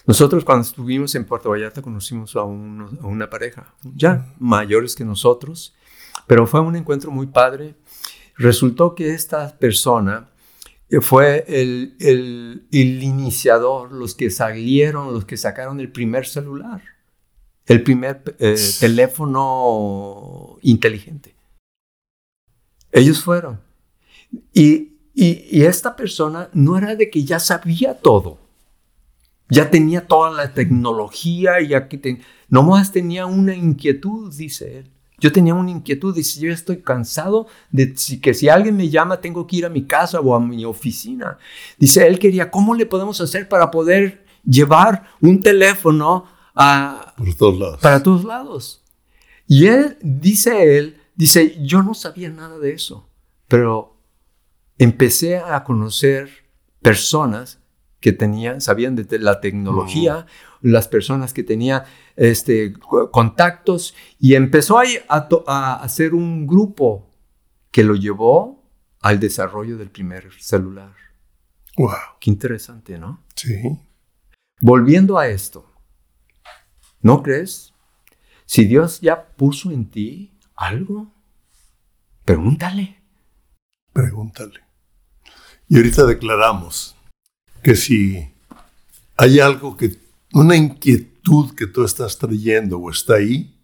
[0.06, 5.75] Nosotros cuando estuvimos en Puerto Vallarta conocimos a, una pareja, ya mayores que nosotros,
[6.28, 7.75] pero fue un encuentro muy padre.
[8.36, 10.30] Resultó que esta persona
[11.02, 16.82] fue el, el, el iniciador, los que salieron, los que sacaron el primer celular
[17.69, 21.36] el primer eh, teléfono inteligente.
[22.91, 23.62] Ellos fueron.
[24.54, 28.39] Y, esta persona no era de que ya sabía todo.
[29.50, 32.00] Ya tenía toda la tecnología y aquí
[32.50, 34.92] no más tenía una inquietud, dice él.
[35.20, 39.46] Yo tenía una inquietud, dice, yo estoy cansado de que si alguien me llama tengo
[39.46, 41.38] que ir a mi casa o a mi oficina.
[41.78, 46.26] Dice, él quería, ¿cómo le podemos hacer para poder llevar un teléfono
[47.38, 48.84] todos para todos lados.
[49.48, 53.10] Y él, dice él, dice, yo no sabía nada de eso,
[53.48, 53.98] pero
[54.78, 56.30] empecé a conocer
[56.82, 57.59] personas
[58.00, 60.26] que tenían, sabían de la tecnología,
[60.62, 61.84] las personas que tenían
[62.16, 62.74] este,
[63.12, 64.84] contactos, y empezó a,
[65.48, 67.10] a, hacer un grupo
[67.72, 68.64] que lo llevó
[69.02, 70.94] al desarrollo del primer celular.
[71.78, 72.18] Wow.
[72.20, 73.24] Qué interesante, ¿no?
[73.36, 73.78] Sí.
[74.62, 75.70] Volviendo a esto,
[77.02, 77.74] ¿No crees?
[78.46, 81.14] Si Dios ya puso en ti algo,
[82.26, 83.02] pregúntale.
[83.94, 84.62] Pregúntale.
[85.70, 86.96] Y ahorita declaramos
[87.63, 88.32] que si
[89.17, 90.00] hay algo que,
[90.34, 93.56] una inquietud que tú estás trayendo o está ahí,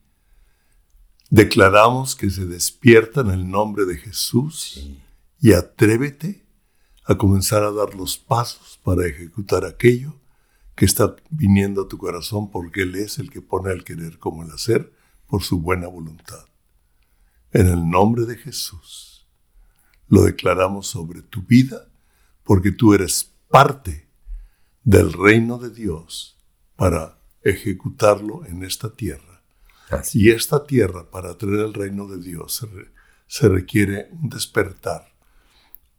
[1.29, 4.89] declaramos que se despierta en el nombre de Jesús
[5.39, 6.45] y atrévete
[7.05, 10.19] a comenzar a dar los pasos para ejecutar aquello
[10.75, 14.43] que está viniendo a tu corazón porque Él es el que pone el querer como
[14.43, 14.91] el hacer
[15.27, 16.45] por su buena voluntad.
[17.51, 19.27] En el nombre de Jesús
[20.07, 21.87] lo declaramos sobre tu vida
[22.43, 24.07] porque tú eres parte
[24.83, 26.37] del reino de Dios
[26.75, 29.43] para ejecutarlo en esta tierra.
[30.13, 32.67] Y esta tierra, para traer el reino de Dios,
[33.27, 35.13] se requiere un despertar,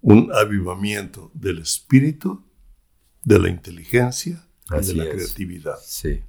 [0.01, 2.45] un avivamiento del espíritu,
[3.23, 5.79] de la inteligencia de la creatividad.
[5.85, 6.23] Sí,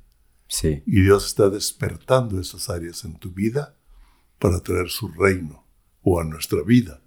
[0.47, 0.83] sí.
[0.85, 3.75] Y Dios está despertando esas áreas en tu vida
[4.39, 5.65] para traer su reino
[6.01, 7.01] o a nuestra vida.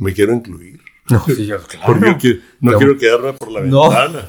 [0.00, 0.80] Me quiero incluir.
[1.10, 2.00] No, sí, yo, claro.
[2.00, 4.28] Porque no, quiero quedarme por la ventana.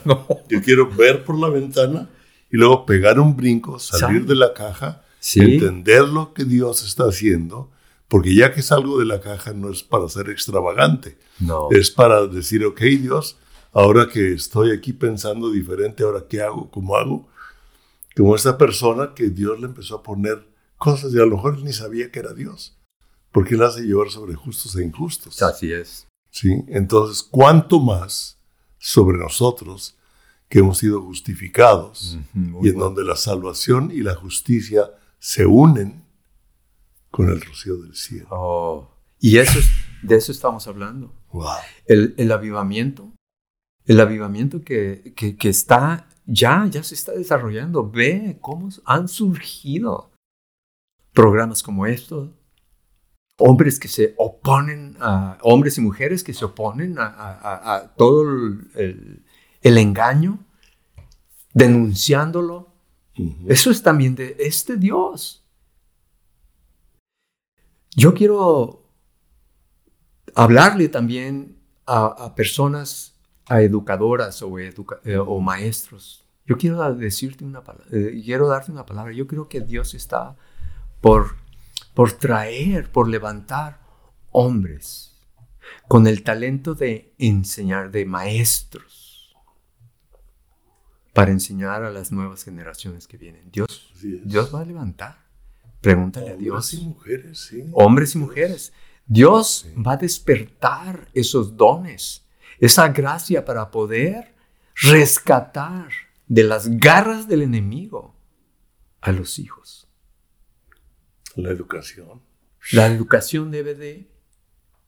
[0.50, 2.10] Yo quiero ver por la ventana
[2.52, 5.04] y luego pegar un brinco, salir de la caja,
[5.36, 7.72] entender lo que Dios está haciendo,
[8.10, 11.70] porque ya que salgo de la caja no es para ser extravagante, no.
[11.72, 13.38] es para decir, ok Dios,
[13.72, 17.30] ahora que estoy aquí pensando diferente, ahora qué hago, cómo hago,
[18.18, 20.46] como esta persona que Dios le empezó a poner
[20.78, 22.76] cosas y a lo mejor ni sabía que era Dios,
[23.32, 25.42] porque él hace llover sobre justos e injustos.
[25.42, 26.08] Así es.
[26.30, 26.64] ¿Sí?
[26.68, 28.40] Entonces, ¿cuánto más
[28.78, 29.98] sobre nosotros
[30.48, 36.04] que hemos sido justificados y en donde la salvación y la justicia se unen
[37.10, 38.28] con el rocío del cielo?
[38.32, 39.60] Oh, y eso
[40.04, 41.14] de eso estamos hablando.
[41.32, 41.48] Wow.
[41.86, 43.14] El, el avivamiento
[43.86, 47.90] el avivamiento que, que, está ya, ya se está desarrollando.
[47.90, 50.12] Ve cómo han surgido
[51.14, 52.30] programas como estos,
[53.42, 58.24] hombres que se oponen, a, hombres y mujeres que se oponen a, todo
[58.76, 59.24] el,
[59.62, 60.40] engaño,
[61.54, 62.70] denunciándolo.
[63.48, 65.44] Eso es también de este Dios.
[67.96, 68.86] Yo quiero
[70.36, 73.16] hablarle también a, personas,
[73.48, 74.74] a educadoras o, eh,
[75.18, 76.26] o, maestros.
[76.46, 79.14] Yo quiero decirte una palabra, eh, quiero darte una palabra.
[79.14, 80.38] Yo creo que Dios está
[81.02, 81.41] por
[81.94, 83.82] por traer, por levantar
[84.32, 85.20] hombres
[85.88, 89.36] con el talento de enseñar, de maestros,
[91.14, 93.52] para enseñar a las nuevas generaciones que vienen.
[93.52, 95.18] Dios, Dios va a levantar.
[95.82, 96.74] Pregúntale a Dios.
[96.74, 97.70] Hombres y mujeres, sí.
[97.74, 98.74] Hombres y mujeres.
[99.06, 102.26] Dios va a despertar esos dones,
[102.60, 104.36] esa gracia para poder
[104.76, 105.90] rescatar
[106.28, 108.16] de las garras del enemigo
[109.02, 109.91] a los hijos.
[111.36, 112.22] La educación.
[112.72, 114.08] La educación debe de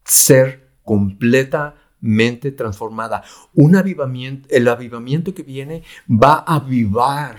[0.03, 3.23] ser completamente transformada.
[3.53, 7.37] Un avivamiento, el avivamiento que viene va a avivar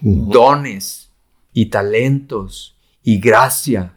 [0.00, 1.10] dones
[1.52, 3.94] y talentos y gracia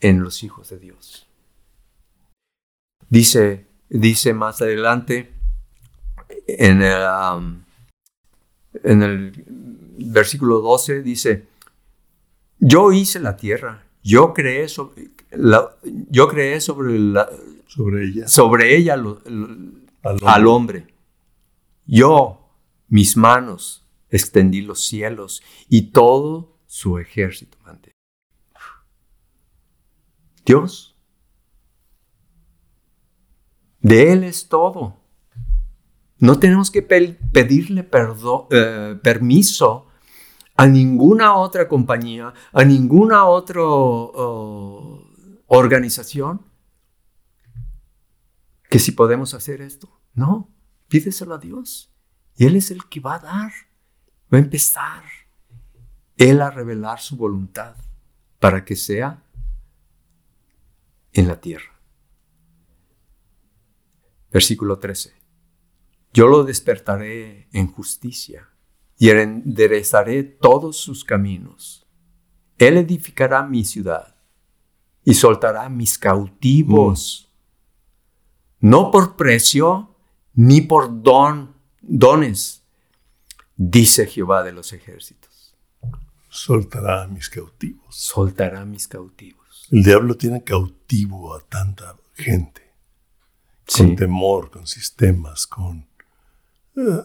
[0.00, 1.26] en los hijos de Dios.
[3.08, 5.32] Dice, dice más adelante
[6.46, 7.02] en el,
[7.36, 7.62] um,
[8.82, 9.44] en el
[9.98, 11.46] versículo 12, dice,
[12.58, 15.76] yo hice la tierra, yo creé sobre, la,
[16.10, 17.28] yo creé sobre, la,
[17.66, 20.94] sobre ella, sobre ella al, hombre.
[21.86, 22.50] Yo,
[22.88, 27.58] mis manos, extendí los cielos y todo su ejército
[30.44, 30.94] Dios,
[33.80, 35.00] de Él es todo.
[36.18, 39.86] No tenemos que pedirle perdón, eh, permiso
[40.56, 43.62] a ninguna otra compañía, a ninguna otra
[45.46, 46.42] organización,
[48.70, 50.00] que si podemos hacer esto.
[50.14, 50.48] No,
[50.88, 51.92] pídeselo a Dios.
[52.36, 53.52] Y Él es el que va a dar,
[54.32, 55.04] va a empezar
[56.16, 57.76] Él a revelar su voluntad
[58.38, 59.22] para que sea
[61.12, 61.72] en la tierra.
[64.30, 65.14] Versículo 13.
[66.12, 68.53] Yo lo despertaré en justicia
[69.04, 71.86] y enderezaré todos sus caminos.
[72.56, 74.16] Él edificará mi ciudad
[75.04, 77.30] y soltará mis cautivos,
[78.60, 78.68] mm.
[78.70, 79.94] no por precio
[80.32, 82.62] ni por don, dones,
[83.56, 85.54] dice Jehová de los ejércitos.
[86.30, 87.94] Soltará a mis cautivos.
[87.94, 89.68] Soltará mis cautivos.
[89.70, 92.72] El diablo tiene cautivo a tanta gente,
[93.66, 95.86] con temor, con sistemas, con...
[96.74, 97.02] Eh,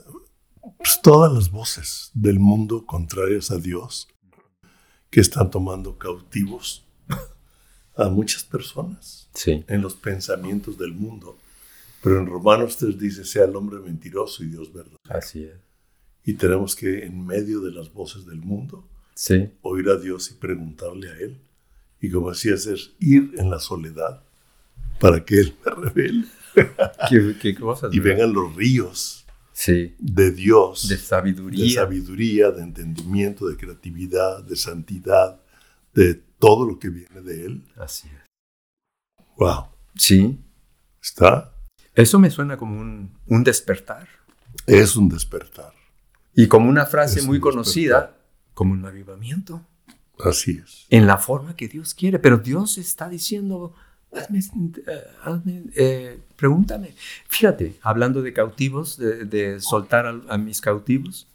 [0.77, 4.07] pues, todas las voces del mundo contrarias a Dios
[5.09, 6.85] que están tomando cautivos
[7.95, 11.37] a muchas personas en los pensamientos del mundo.
[12.01, 14.99] Pero en Romanos 3 dice, sea el hombre mentiroso y Dios verdadero.
[15.09, 15.57] Así es.
[16.23, 18.87] Y tenemos que, en medio de las voces del mundo,
[19.61, 21.41] oír a Dios y preguntarle a Él.
[21.99, 24.23] Y como decías, es ir en la soledad
[24.99, 26.25] para que Él me revele.
[27.41, 29.18] ¿Qué, cosas, y vengan los ríos
[29.67, 31.63] de Dios, de sabiduría.
[31.63, 35.41] de sabiduría, de entendimiento, de creatividad, de santidad,
[35.93, 37.65] de todo lo que viene de Él.
[37.75, 39.25] Así es.
[39.37, 39.65] Wow.
[39.95, 40.39] Sí.
[41.01, 41.53] ¿Está?
[41.93, 44.07] Eso me suena como un, despertar.
[44.65, 45.73] Es un despertar.
[46.33, 48.17] Y como una frase muy conocida,
[48.53, 49.65] como un avivamiento.
[50.19, 50.85] Así es.
[50.89, 53.73] En la forma que Dios quiere, pero Dios está diciendo,
[55.75, 56.93] eh, pregúntame.
[57.27, 61.27] Fíjate, hablando de cautivos, de, soltar a, mis cautivos.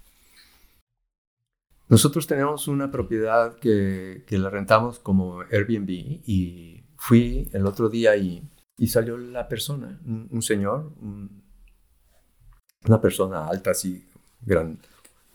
[1.89, 8.43] Nosotros tenemos una propiedad que, la rentamos como Airbnb y fui el otro día y,
[8.89, 10.93] salió la persona, un, señor,
[12.87, 14.05] una persona alta así,
[14.41, 14.79] grande,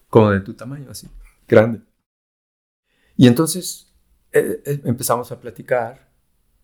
[0.09, 1.07] como de tu tamaño, así,
[1.47, 1.81] grande.
[3.15, 3.93] Y entonces
[4.31, 6.08] eh, eh, empezamos a platicar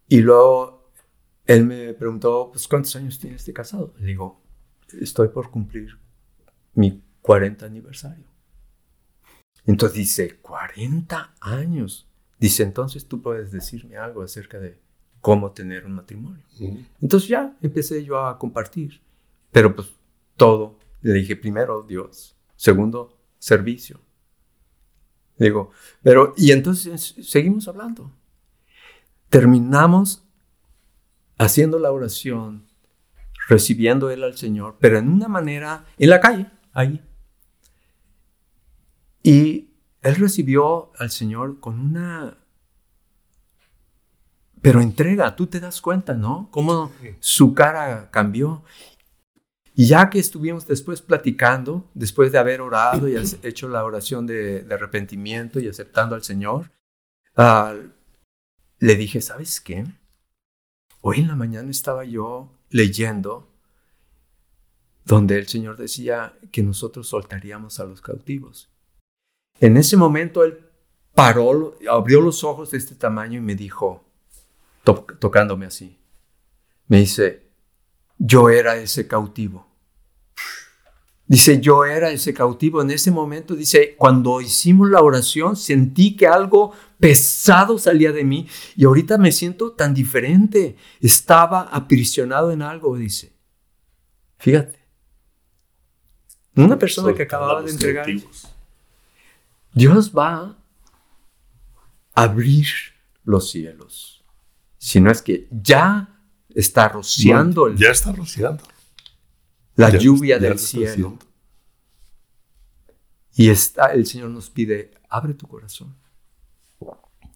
[0.07, 0.91] y luego
[1.45, 3.93] él me preguntó, pues, ¿cuántos años tienes de casado?
[3.99, 4.41] Le digo,
[4.99, 5.97] estoy por cumplir
[6.73, 8.25] mi 40 aniversario.
[9.65, 12.07] Entonces dice, 40 años.
[12.39, 14.79] Dice, entonces tú puedes decirme algo acerca de
[15.21, 16.43] cómo tener un matrimonio.
[17.01, 19.01] Entonces ya empecé yo a compartir,
[19.51, 19.87] pero pues
[20.35, 20.77] todo.
[21.01, 23.99] Le dije, primero Dios, segundo servicio.
[25.37, 28.11] Digo, pero, y entonces seguimos hablando
[29.35, 30.23] terminamos
[31.37, 32.69] haciendo la oración,
[33.49, 37.03] recibiendo Él al Señor, pero en una manera, en la calle, ahí.
[39.21, 39.71] Y
[40.01, 42.37] Él recibió al Señor con una
[44.61, 46.47] pero entrega, tú te das cuenta, ¿no?
[46.49, 48.63] Cómo su cara cambió.
[49.75, 54.65] Y ya que estuvimos después platicando, después de haber orado y hecho la oración de,
[54.71, 56.71] arrepentimiento y aceptando al Señor,
[57.35, 57.75] ah,
[58.85, 59.83] le dije, ¿sabes qué?
[61.01, 63.51] Hoy en la mañana estaba yo leyendo
[65.05, 68.69] donde el Señor decía que nosotros soltaríamos a los cautivos.
[69.59, 70.59] En ese momento él
[71.15, 74.05] paró, abrió los ojos de este tamaño y me dijo,
[74.83, 75.97] tocándome así,
[76.87, 77.49] me dice,
[78.19, 79.67] yo era ese cautivo.
[81.27, 82.81] Dice, yo era ese cautivo.
[82.81, 88.47] En ese momento, dice, cuando hicimos la oración, sentí que algo pesado salía de mí
[88.75, 90.75] y ahorita me siento tan diferente.
[91.01, 93.33] Estaba aprisionado en algo, dice.
[94.37, 94.79] Fíjate.
[96.55, 98.07] Una persona que acababa de entregar.
[99.73, 100.55] Dios va
[102.13, 102.67] a abrir
[103.23, 104.23] los cielos.
[104.77, 106.21] Si no es que ya
[106.53, 107.73] está rociando.
[107.73, 108.63] ya está rociando.
[109.75, 111.17] La lluvia del cielo.
[113.33, 115.95] Y está, el Señor nos pide, abre tu corazón.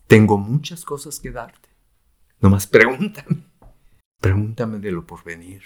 [0.08, 1.70] Tengo muchas cosas que darte.
[2.40, 3.44] Nomás pregúntame.
[4.20, 5.62] Pregúntame de lo por venir.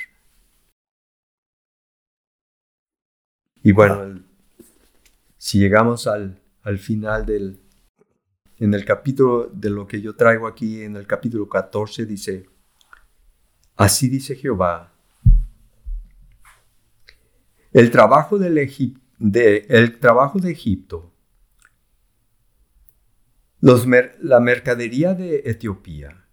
[3.61, 4.24] Y bueno,
[5.38, 7.61] si llegamos al, al final del,
[8.57, 12.49] en el capítulo de lo que yo traigo aquí, en el capítulo 14, dice,
[13.76, 14.92] así dice Jehová,
[17.74, 18.47] el trabajo, de,
[20.51, 21.13] Egipto,
[24.21, 26.28] la mercadería de Etiopía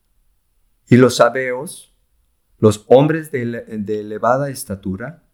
[0.86, 1.96] y los sabeos,
[2.58, 5.24] los hombres de, de elevada estatura,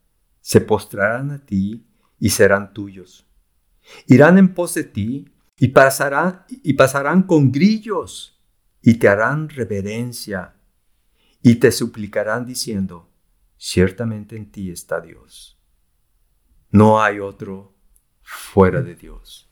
[0.40, 1.88] se postrarán a ti
[2.20, 3.26] y serán tuyos.
[4.06, 5.72] Irán en pos de ti y
[6.62, 8.40] y pasarán con grillos
[8.80, 10.54] y te harán reverencia
[11.42, 13.10] y te suplicarán diciendo,
[13.56, 15.55] ciertamente en ti está Dios.
[16.70, 17.74] No hay otro
[18.22, 19.48] fuera de Dios.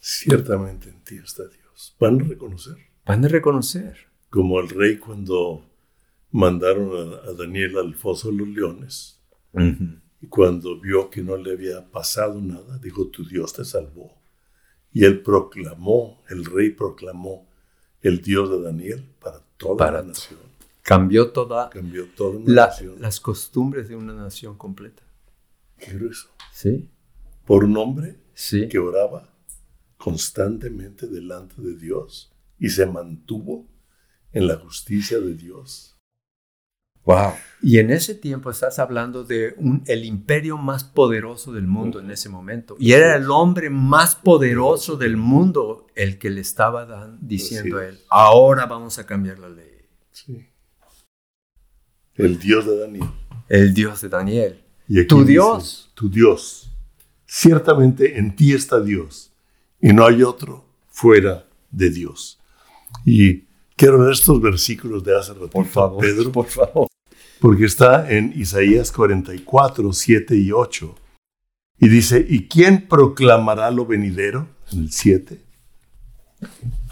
[0.00, 1.96] Ciertamente en ti está Dios.
[1.98, 2.76] Van a reconocer.
[3.04, 4.06] Van a reconocer.
[4.30, 5.64] Como el rey cuando
[6.30, 9.20] mandaron a, Daniel al foso de los leones.
[10.20, 14.14] Y cuando vio que no le había pasado nada, dijo, tu Dios te salvó.
[14.92, 17.48] Y él proclamó, el rey proclamó
[18.02, 20.40] el Dios de Daniel para toda la nación.
[20.82, 22.96] Cambió toda, Cambió toda una nación.
[23.00, 25.02] las costumbres de una nación completa.
[25.78, 26.28] Qué grueso.
[26.52, 26.90] Sí.
[27.44, 28.68] Por un hombre sí.
[28.68, 29.32] que oraba
[29.96, 33.68] constantemente delante de Dios y se mantuvo
[34.32, 35.96] en la justicia de Dios.
[37.04, 37.34] Wow.
[37.62, 42.10] Y en ese tiempo estás hablando de un, el imperio más poderoso del mundo en
[42.10, 42.76] ese momento.
[42.80, 48.00] Y era el hombre más poderoso del mundo el que le estaba diciendo a él,
[48.10, 49.88] ahora vamos a cambiar la ley.
[50.10, 50.48] Sí.
[52.16, 53.10] El Dios de Daniel.
[53.48, 54.65] El Dios de Daniel.
[55.08, 55.90] Tu Dios.
[55.94, 56.70] Tu Dios.
[57.26, 59.32] Ciertamente en ti está Dios
[59.80, 62.38] y no hay otro fuera de Dios.
[63.04, 63.44] Y
[63.76, 65.50] quiero ver estos versículos de hace rato.
[65.50, 66.32] Por favor, Pedro.
[66.32, 66.88] Por favor
[67.40, 70.94] porque está en Isaías 44, 7 y 8.
[71.78, 74.48] Y dice, ¿y quién proclamará lo venidero?
[74.72, 75.40] En el 7.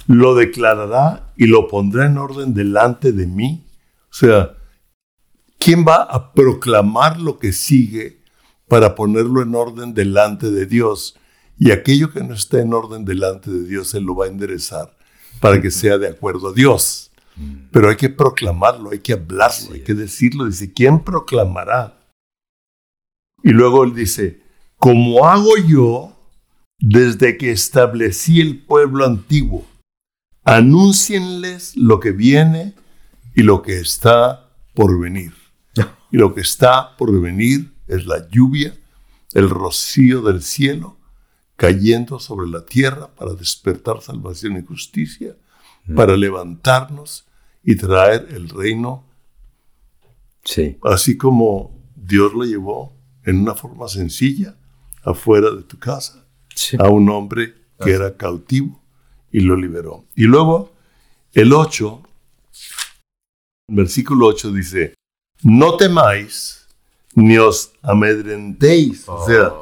[0.06, 3.66] Lo declarará y lo pondrá en orden delante de mí.
[4.10, 4.56] O sea,
[5.64, 8.20] ¿quién va a proclamar lo que sigue
[8.68, 11.18] para ponerlo en orden delante de Dios?
[11.58, 14.94] Y aquello que no está en orden delante de Dios, Él lo va a enderezar
[15.40, 17.10] para que sea de acuerdo a Dios.
[17.72, 20.44] Pero hay que proclamarlo, hay que hablarlo, hay que decirlo.
[20.44, 21.98] Dice, ¿quién proclamará?
[23.42, 24.42] Y luego él dice,
[24.76, 26.16] como hago yo
[26.78, 29.66] desde que establecí el pueblo antiguo,
[30.44, 32.74] anúncienles lo que viene
[33.34, 35.43] y lo que está por venir.
[36.14, 38.72] Y lo que está por venir es la lluvia,
[39.32, 40.96] el rocío del cielo
[41.56, 45.36] cayendo sobre la tierra para despertar salvación y justicia
[45.96, 47.26] para levantarnos
[47.64, 49.04] y traer el reino.
[50.44, 50.78] Sí.
[50.84, 54.56] Así como Dios lo llevó en una forma sencilla
[55.02, 56.24] afuera de tu casa
[56.78, 58.80] a un hombre que era cautivo
[59.32, 60.04] y lo liberó.
[60.14, 60.74] Y luego
[61.32, 62.02] el 8,
[63.66, 64.94] versículo 8 dice,
[65.44, 66.66] no temáis
[67.14, 69.08] ni os amedrentéis.
[69.08, 69.52] O sea,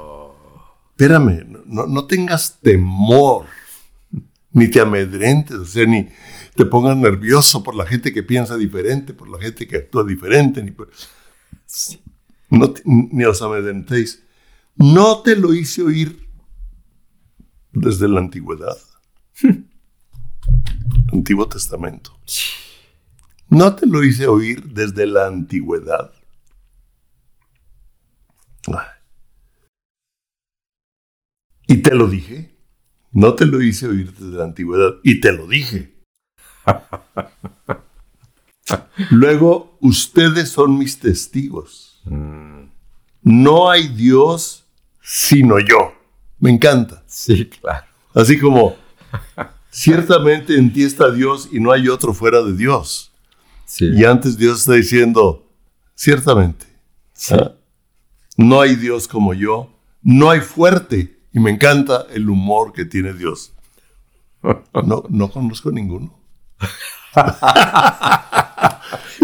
[0.90, 3.44] espérame, no, no tengas temor
[4.52, 6.08] ni te amedrentes, o sea, ni
[6.54, 10.62] te pongas nervioso por la gente que piensa diferente, por la gente que actúa diferente,
[10.62, 10.72] ni,
[12.84, 14.22] ni os amedrentéis.
[14.76, 16.28] No te lo hice oír
[17.72, 18.76] desde la antigüedad.
[21.12, 22.18] Antiguo Testamento.
[23.52, 26.10] No te lo hice oír desde la antigüedad.
[31.66, 32.56] Y te lo dije.
[33.12, 34.94] No te lo hice oír desde la antigüedad.
[35.02, 35.92] Y te lo dije.
[39.10, 42.00] Luego, ustedes son mis testigos.
[42.04, 42.64] Mm,
[43.22, 44.64] No hay Dios
[45.02, 45.92] sino yo.
[46.38, 47.02] Me encanta.
[47.06, 47.84] sí, claro.
[48.14, 48.76] Así como,
[49.70, 53.11] ciertamente en ti está Dios y no hay otro fuera de Dios.
[53.72, 53.90] Sí.
[53.90, 55.50] Y antes Dios está diciendo,
[55.94, 56.66] ciertamente,
[57.14, 57.34] sí.
[57.34, 57.54] ¿ah?
[58.36, 59.70] no hay Dios como yo,
[60.02, 61.22] no hay fuerte.
[61.32, 63.52] Y me encanta el humor que tiene Dios.
[64.84, 66.18] No, no conozco ninguno.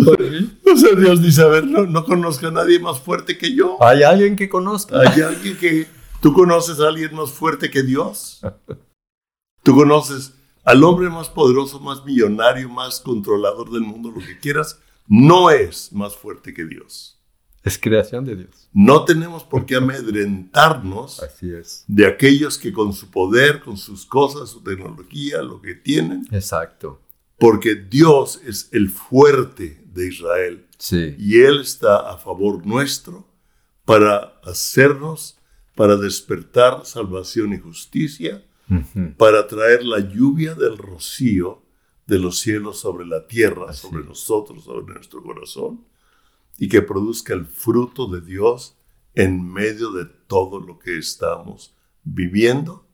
[0.01, 3.77] O sea, Dios dice, a ver, no, no conozco a nadie más fuerte que yo.
[3.83, 5.01] ¿Hay alguien que conozca?
[5.01, 5.87] ¿Hay alguien que...
[6.23, 8.41] ¿Tú conoces a alguien más fuerte que Dios?
[9.63, 10.33] ¿Tú conoces
[10.65, 14.79] al hombre más poderoso, más millonario, más controlador del mundo, lo que quieras?
[15.07, 17.15] No es más fuerte que Dios.
[17.65, 18.69] Es creación de Dios.
[18.73, 21.85] No tenemos por qué amedrentarnos Así es.
[21.87, 27.01] de aquellos que con su poder, con sus cosas, su tecnología, lo que tienen, Exacto.
[27.39, 31.15] porque Dios es el fuerte de Israel Sí.
[31.19, 33.27] y Él está a favor nuestro
[33.85, 35.39] para hacernos,
[35.75, 38.45] para despertar salvación y justicia,
[39.17, 41.63] Para traer la lluvia del rocío
[42.07, 45.85] de los cielos sobre la tierra, Así sobre nosotros, sobre nuestro corazón,
[46.59, 48.77] y que produzca el fruto de Dios
[49.15, 52.87] en medio de todo lo que estamos viviendo,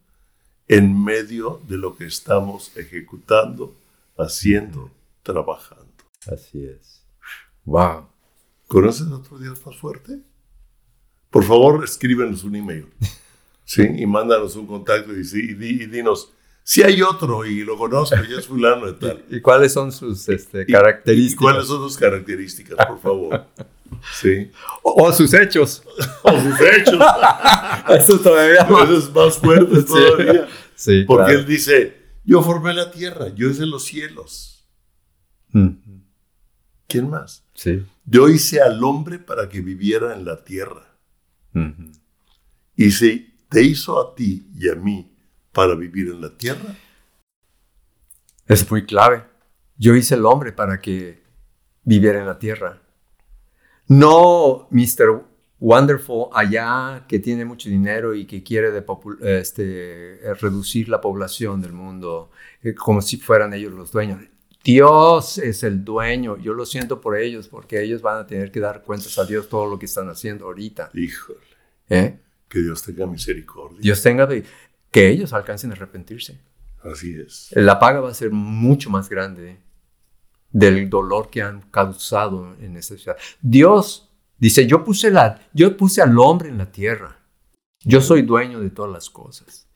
[0.68, 3.77] en medio de lo que estamos ejecutando,
[4.16, 4.91] haciendo,
[5.22, 5.85] trabajando.
[6.27, 7.05] Así es.
[7.64, 8.07] Wow.
[8.68, 10.20] ¿Conoces otro Dios más fuerte?
[11.31, 12.87] Por favor, escríbenos un email.
[13.65, 13.83] ¿sí?
[13.97, 18.39] Y mándanos un contacto y, y y dinos, si hay otro y lo conozco, ya
[18.39, 19.25] es fulano de tal.
[19.31, 21.33] ¿Y cuáles son sus este, Y- características?
[21.33, 23.47] ¿Y cuáles son sus características, por favor?
[24.21, 24.51] Sí.
[24.83, 25.83] O, o sus hechos.
[26.25, 26.99] O sus hechos.
[27.91, 28.85] Eso todavía más.
[28.91, 30.49] Eso es más fuerte todavía.
[30.75, 31.39] Sí, Porque claro.
[31.41, 34.67] él dice, yo formé la tierra, yo hice los cielos.
[35.55, 35.77] Ujú.
[36.89, 37.45] ¿Quién más?
[37.55, 37.85] Sí.
[38.05, 40.99] Yo hice al hombre para que viviera en la tierra.
[42.77, 45.09] Y si te hizo a ti y a mí
[45.53, 46.75] para vivir en la tierra,
[48.47, 49.25] Es muy clave.
[49.77, 51.23] Yo hice el hombre para que
[51.85, 52.83] viviera en la tierra.
[53.87, 55.25] No Mr.
[55.61, 58.85] Wonderful allá que tiene mucho dinero y que quiere de
[59.41, 62.31] este, reducir la población del mundo
[62.61, 64.21] eh, como si fueran ellos los dueños.
[64.65, 66.37] Dios es el dueño.
[66.39, 69.49] Yo lo siento por ellos porque ellos van a tener que dar cuentas a Dios
[69.49, 70.91] todo lo que están haciendo ahorita.
[70.93, 71.39] híjole,
[71.89, 72.24] ¿eh?
[72.55, 73.79] Que Dios tenga misericordia.
[73.81, 74.45] Dios tenga de-
[74.93, 76.41] que ellos alcancen a arrepentirse.
[76.85, 77.49] Así es.
[77.53, 79.59] La paga va a ser mucho más grande
[80.53, 83.17] del dolor que han causado en esta ciudad.
[83.43, 87.19] Dios dice, yo puse, la, yo puse al hombre en la tierra.
[87.83, 89.67] Yo soy dueño de todas las cosas.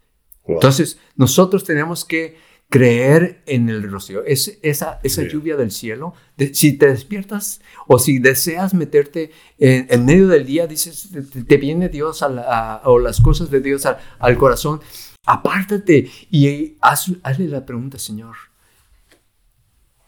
[0.46, 0.56] Wow.
[0.58, 2.38] Entonces, nosotros tenemos que
[2.70, 6.12] creer en el rocío, es, esa, esa lluvia del cielo.
[6.36, 11.44] De- si te despiertas o si deseas meterte en, en medio del día, dices, te,
[11.44, 14.80] te viene Dios a la- a- o las cosas de Dios al, al corazón,
[15.24, 18.36] apártate y haz- hazle la pregunta, Señor,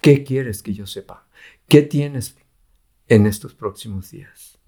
[0.00, 1.26] ¿qué quieres que yo sepa?
[1.68, 2.36] ¿Qué tienes
[3.08, 4.58] en estos próximos días?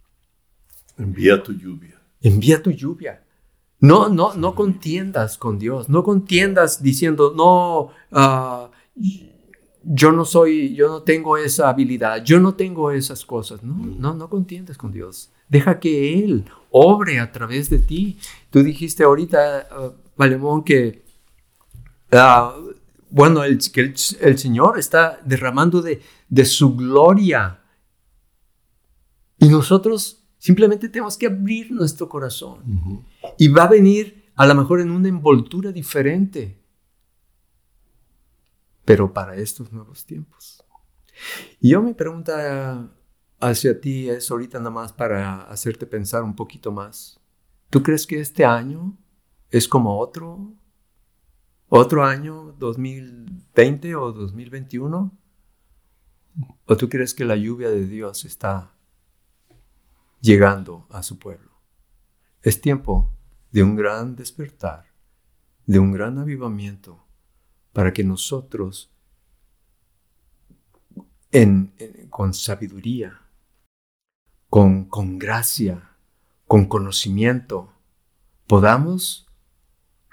[0.99, 2.01] Envía tu lluvia.
[2.21, 3.22] Envía tu lluvia.
[3.83, 5.89] No, no, no contiendas con Dios.
[5.89, 8.71] No contiendas diciendo, no, ah,
[9.83, 13.65] yo no soy, yo no tengo esa habilidad, yo no tengo esas cosas.
[13.65, 15.33] No, no, no contiendas con Dios.
[15.49, 18.19] Deja que Él obre a través de ti.
[18.51, 21.03] Tú dijiste ahorita, ah, Valemón, que,
[22.13, 22.55] ah,
[23.11, 23.81] bueno, el, que
[24.21, 27.59] el, Señor está derramando de, de su gloria.
[29.39, 33.05] Y nosotros simplemente tenemos que abrir nuestro corazón.
[33.39, 36.61] Y va a venir a lo mejor en una envoltura diferente.
[38.85, 40.65] Pero para estos nuevos tiempos.
[41.61, 42.93] Y yo mi pregunta
[43.39, 47.21] hacia ti es ahorita nada más para hacerte pensar un poquito más.
[47.71, 48.99] ¿Tú crees que este año
[49.49, 50.53] es como otro?
[51.69, 55.19] ¿Otro año 2020 o 2021?
[56.67, 58.73] ¿O tú crees que la lluvia de Dios está
[60.23, 61.51] llegando a su pueblo?
[62.41, 63.13] Es tiempo
[63.51, 64.87] de un gran despertar,
[65.67, 67.05] de un gran avivamiento,
[67.75, 68.91] para que nosotros,
[71.31, 73.21] en- en- con sabiduría,
[74.49, 75.97] con, con gracia,
[76.47, 77.73] con conocimiento,
[78.47, 79.27] podamos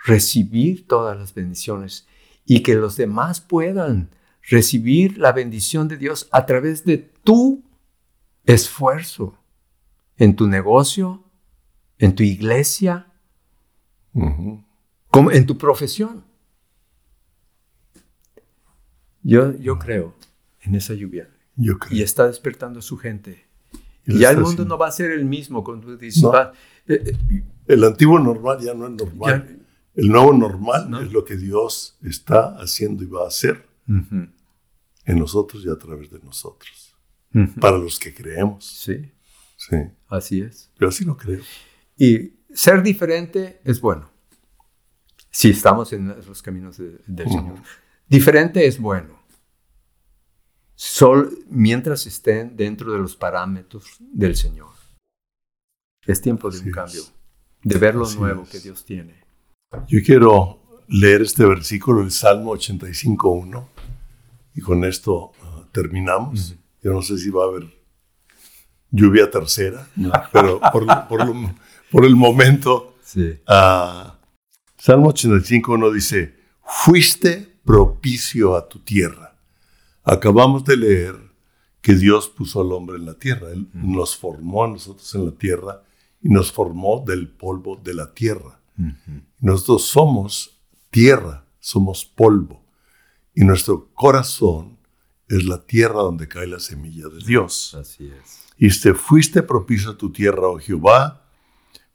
[0.06, 2.08] recibir todas las bendiciones
[2.46, 7.64] y que los demás puedan recibir la bendición de Dios a través de tu
[8.46, 9.38] esfuerzo
[10.20, 11.24] en tu negocio,
[11.98, 13.08] en tu iglesia,
[15.10, 16.26] como en tu profesión.
[19.24, 20.14] Yo, yo creo
[20.62, 21.30] en esa lluvia.
[21.56, 21.98] Yo creo.
[21.98, 23.46] Y está despertando a su gente.
[24.06, 26.52] Y ya el mundo no va a ser el mismo cuando dices, va,
[26.88, 29.60] eh, eh, el antiguo normal ya no es normal.
[29.96, 35.64] el nuevo normal es lo que Dios está haciendo y va a hacer en nosotros
[35.66, 36.96] y a través de nosotros.
[37.62, 38.66] Para los que creemos.
[38.66, 39.12] Sí.
[39.60, 39.76] Sí.
[40.08, 40.72] Así es.
[40.80, 41.42] Yo así lo creo.
[41.98, 44.10] Y ser diferente es bueno.
[45.30, 47.60] Si estamos en los caminos del Señor.
[48.08, 49.20] Diferente es bueno.
[50.76, 54.72] Sol, mientras estén dentro de los parámetros del Señor.
[56.08, 57.04] Es tiempo de un cambio,
[57.62, 59.14] de ver lo nuevo que Dios tiene.
[59.88, 63.68] Yo quiero leer este versículo del Salmo 85.1
[64.56, 66.56] y con esto uh, terminamos.
[66.82, 67.79] Yo no sé si va a haber
[68.92, 69.88] lluvia tercera,
[70.32, 74.12] pero por, el momento, uh,
[74.78, 79.36] Salmo 85.1 dice, fuiste propicio a tu tierra.
[80.04, 81.16] Acabamos de leer
[81.82, 85.32] que Dios puso al hombre en la tierra, Él nos formó a nosotros en la
[85.32, 85.84] tierra
[86.22, 88.60] y nos formó del polvo de la tierra.
[89.40, 90.58] Nosotros somos
[90.90, 92.64] tierra, somos polvo.
[93.36, 94.78] Y nuestro corazón
[95.28, 97.76] es la tierra donde cae la semilla de Dios.
[97.76, 98.49] Así es.
[98.60, 101.26] Y te fuiste propicio a tu tierra, oh Jehová,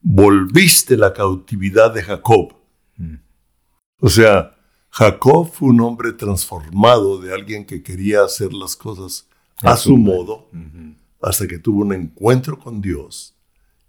[0.01, 2.55] volviste la cautividad de Jacob.
[4.01, 4.57] O sea,
[4.89, 9.29] Jacob fue un hombre transformado de alguien que quería hacer las cosas
[9.63, 10.49] a su modo,
[11.21, 13.35] hasta que tuvo un encuentro con Dios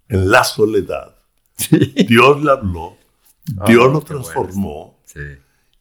[0.08, 1.16] en la soledad.
[2.08, 2.98] Dios le habló,
[3.58, 4.98] ah, Dios lo transformó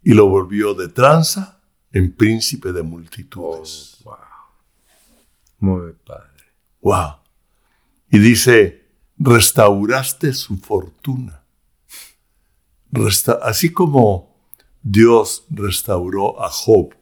[0.02, 1.60] y lo volvió de tranza
[1.92, 3.98] en príncipe de multitudes.
[4.06, 4.18] Oh, wow.
[5.60, 6.35] Muy padre.
[6.86, 7.16] Wow.
[8.12, 8.86] Y dice,
[9.18, 11.44] restauraste su fortuna.
[13.42, 14.38] así como
[14.84, 16.94] Dios restauró a Job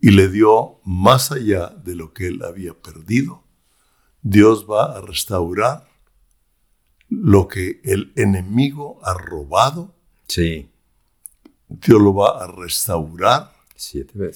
[0.00, 3.44] y le dio más allá de lo que él había perdido,
[4.20, 5.88] Dios va a restaurar
[7.08, 9.94] lo que el enemigo ha robado,
[10.26, 10.68] sí.
[11.68, 13.52] Dios lo va a restaurar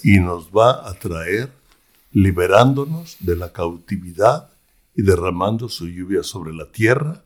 [0.04, 1.52] y nos va a traer
[2.12, 4.52] liberándonos de la cautividad
[4.98, 7.24] y derramando su lluvia sobre la tierra.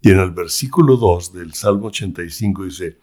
[0.00, 2.98] Y en el versículo 2 del Salmo 85 dice,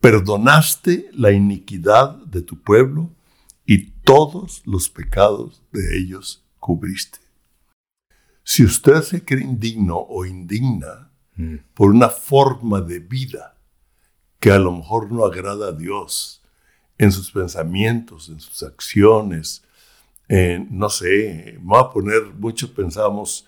[0.00, 3.10] perdonaste la iniquidad de tu pueblo
[3.66, 7.18] y todos los pecados de ellos cubriste.
[8.44, 11.56] Si usted se cree indigno o indigna mm.
[11.74, 13.58] por una forma de vida
[14.38, 16.40] que a lo mejor no agrada a Dios
[16.98, 19.63] en sus pensamientos, en sus acciones,
[20.28, 23.46] en, no sé, voy a poner, muchos pensamos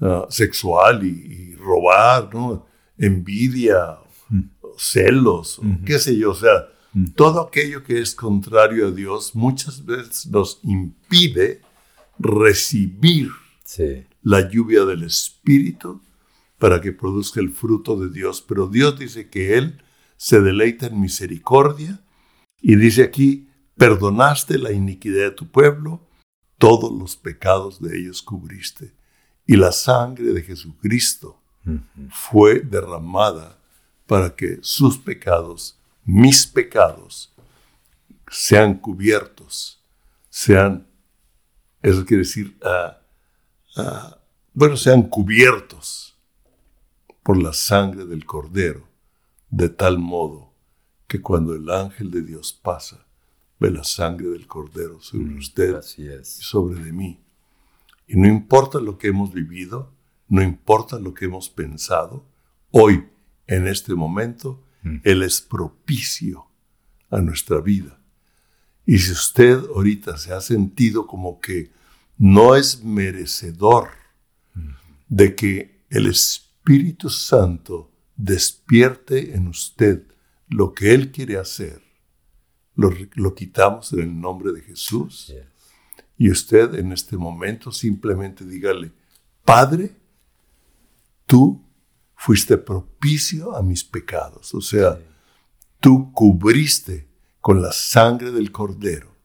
[0.00, 2.66] ah, sexual y, robar, ¿no?
[2.96, 3.98] envidia,
[4.28, 4.42] mm.
[4.76, 7.06] celos, qué sé yo, o sea, mm.
[7.14, 11.62] todo aquello que es contrario a Dios muchas veces nos impide
[12.18, 13.30] recibir
[13.64, 16.02] sí la lluvia del Espíritu
[16.58, 18.44] para que produzca el fruto de Dios.
[18.46, 19.80] Pero Dios dice que Él
[20.16, 22.00] se deleita en misericordia
[22.60, 26.07] y dice aquí, perdonaste la iniquidad de tu pueblo,
[26.58, 28.92] todos los pecados de ellos cubriste.
[29.46, 31.40] Y la sangre de Jesucristo
[32.10, 33.58] fue derramada
[34.06, 37.32] para que sus pecados, mis pecados,
[38.30, 39.82] sean cubiertos,
[40.28, 40.86] sean,
[41.82, 43.82] eso quiere decir, uh,
[44.52, 46.16] bueno, sean cubiertos
[47.22, 48.88] por la sangre del Cordero,
[49.50, 50.52] de tal modo
[51.06, 53.06] que cuando el ángel de Dios pasa,
[53.58, 57.20] ve la sangre del Cordero sobre mm, usted y sobre de mí.
[58.06, 59.92] Y no importa lo que hemos vivido,
[60.28, 62.24] no importa lo que hemos pensado,
[62.70, 63.08] hoy,
[63.46, 64.98] en este momento, mm.
[65.04, 66.46] Él es propicio
[67.10, 67.98] a nuestra vida.
[68.86, 71.70] Y si usted ahorita se ha sentido como que
[72.16, 73.90] no es merecedor
[75.08, 80.02] de que el Espíritu Santo despierte en usted
[80.48, 81.82] lo que Él quiere hacer,
[82.78, 85.34] lo, quitamos en el nombre de Jesús.
[86.16, 88.92] Y usted en este momento simplemente dígale,
[89.44, 89.94] Padre,
[91.26, 91.62] tú
[92.14, 94.54] fuiste propicio a mis pecados.
[94.54, 94.98] O sea,
[95.80, 97.06] tú cubriste
[97.40, 99.18] con la sangre del cordero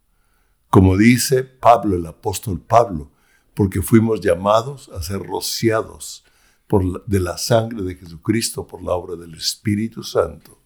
[0.73, 3.11] como dice Pablo, el apóstol Pablo,
[3.53, 6.23] porque fuimos llamados a ser rociados
[6.65, 10.62] por de la sangre de Jesucristo por la obra del Espíritu Santo.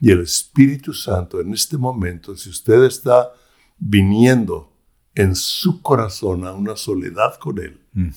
[0.00, 3.32] Y el Espíritu Santo en este momento, si usted está
[3.78, 4.72] viniendo
[5.14, 8.10] en su corazón a una soledad con Él, Mm.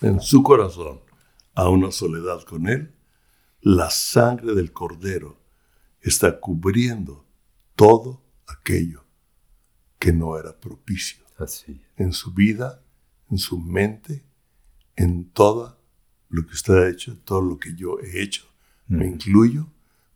[0.00, 1.00] en su corazón
[1.54, 2.94] a una soledad con Él,
[3.60, 5.38] la sangre del Cordero
[6.00, 7.24] está cubriendo
[7.74, 9.04] todo aquello
[9.98, 11.80] que no era propicio Así.
[11.96, 12.82] en su vida,
[13.30, 14.24] en su mente,
[14.96, 15.80] en todo
[16.28, 18.44] lo que usted ha hecho, todo lo que yo he hecho.
[18.86, 19.12] Me Mm.
[19.14, 19.66] incluyo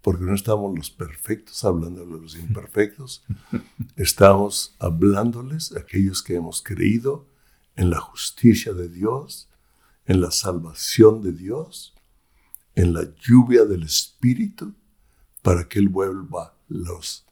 [0.03, 3.25] porque no estamos los perfectos hablando de los imperfectos,
[3.97, 7.27] estamos hablándoles a aquellos que hemos creído
[7.77, 9.49] en la justicia de Dios,
[10.05, 11.95] en la salvación de Dios,
[12.75, 14.75] en la lluvia del Espíritu,
[15.43, 17.25] para que Él vuelva los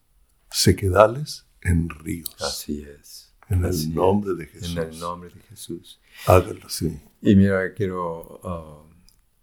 [0.50, 2.34] sequedales en ríos.
[2.40, 3.32] Así es.
[3.48, 3.94] En el Así es.
[3.94, 4.76] nombre de Jesús.
[4.76, 6.00] En el nombre de Jesús.
[6.26, 7.00] Hágalo así.
[7.20, 8.89] Y mira, quiero ah,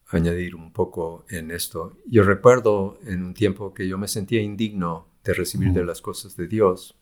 [0.10, 1.98] añadir un poco en esto.
[2.06, 6.36] Yo recuerdo en un tiempo que yo me sentía indigno de recibir de las cosas
[6.38, 6.98] de Dios.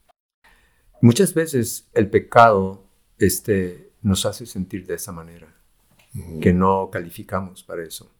[1.00, 2.84] Muchas veces el pecado
[3.18, 5.54] este, nos hace sentir de esa manera,
[6.40, 8.10] que no calificamos para eso.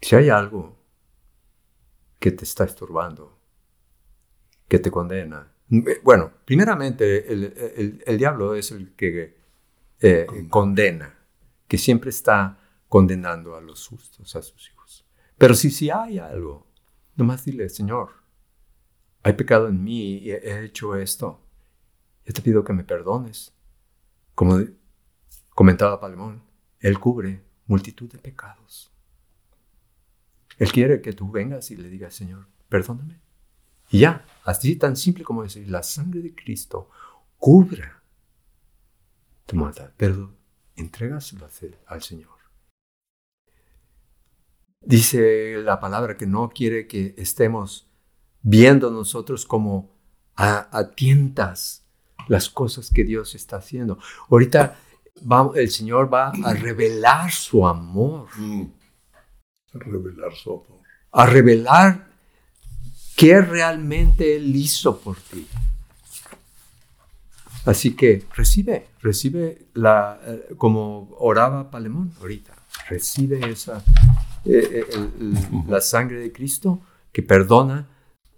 [0.00, 0.76] Si hay algo
[2.20, 3.38] que te está estorbando,
[4.68, 5.50] que te condena.
[6.02, 7.44] Bueno, primeramente el,
[7.76, 9.36] el- el diablo es el que
[10.00, 11.18] eh, condena,
[11.66, 12.58] que siempre está
[12.88, 15.06] condenando a los justos, a sus hijos.
[15.38, 16.66] Pero si, si hay algo,
[17.16, 18.10] nomás dile, Señor,
[19.22, 21.40] hay pecado en mí y he he hecho esto.
[22.24, 23.54] Yo te pido que me perdones.
[24.34, 24.58] Como
[25.50, 26.42] comentaba Palemón,
[26.80, 28.92] Él cubre multitud de pecados.
[30.58, 33.20] Él quiere que tú vengas y le digas, Señor, perdóname.
[33.90, 36.90] Y ya, así tan simple como decir, la sangre de Cristo
[37.38, 38.02] cubra
[39.46, 40.34] tu maldad, pero
[40.76, 41.48] entrégaselo
[41.86, 42.33] al Señor.
[44.86, 47.86] Dice la palabra que no quiere que estemos
[48.42, 49.90] viendo nosotros como
[50.36, 51.84] a, a tientas
[52.28, 53.98] las cosas que Dios está haciendo.
[54.30, 54.76] Ahorita
[55.30, 58.64] va- el Señor va a revelar su amor, Mm.
[59.74, 60.80] Revelar su amor.
[61.12, 62.06] a revelar
[63.16, 65.46] qué realmente Él hizo por ti.
[67.64, 72.52] Así que recibe, recibe la, eh, como oraba Palemón ahorita,
[72.88, 73.82] recibe esa,
[74.44, 75.36] eh, eh, el-
[75.68, 76.80] la sangre de Cristo
[77.12, 77.88] que perdona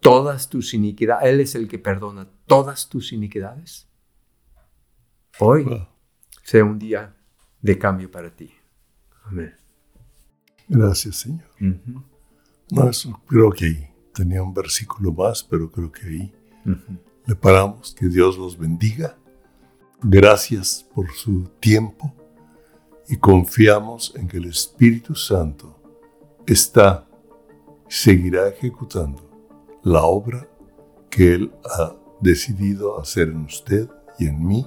[0.00, 1.28] todas tus iniquidades.
[1.28, 3.88] Él es el que perdona todas tus iniquidades.
[5.38, 5.86] Hoy Wow.
[6.42, 7.14] sea un día
[7.60, 8.50] de cambio para ti.
[9.24, 9.54] Amén.
[10.68, 11.44] Gracias, Señor.
[11.60, 12.02] Ujú,
[12.70, 16.32] No, eso creo que ahí tenía un versículo más, pero creo que ahí
[17.26, 17.94] le paramos.
[17.94, 19.16] Que Dios los bendiga.
[20.02, 22.12] Gracias por su tiempo
[23.08, 25.75] y confiamos en que el Espíritu Santo
[26.46, 27.06] está,
[27.88, 29.22] seguirá ejecutando
[29.82, 30.48] la obra
[31.10, 33.88] que Él ha decidido hacer en usted
[34.18, 34.66] y en mí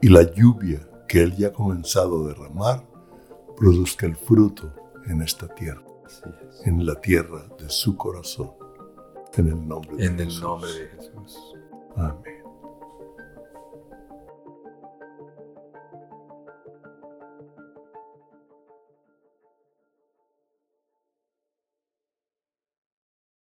[0.00, 2.86] y la lluvia que Él ya ha comenzado a derramar
[3.56, 4.72] produzca el fruto
[5.06, 5.82] en esta tierra,
[6.64, 8.52] en la tierra de su corazón.
[9.36, 11.38] En el nombre de En el nombre de Jesús.
[11.96, 12.35] Amén.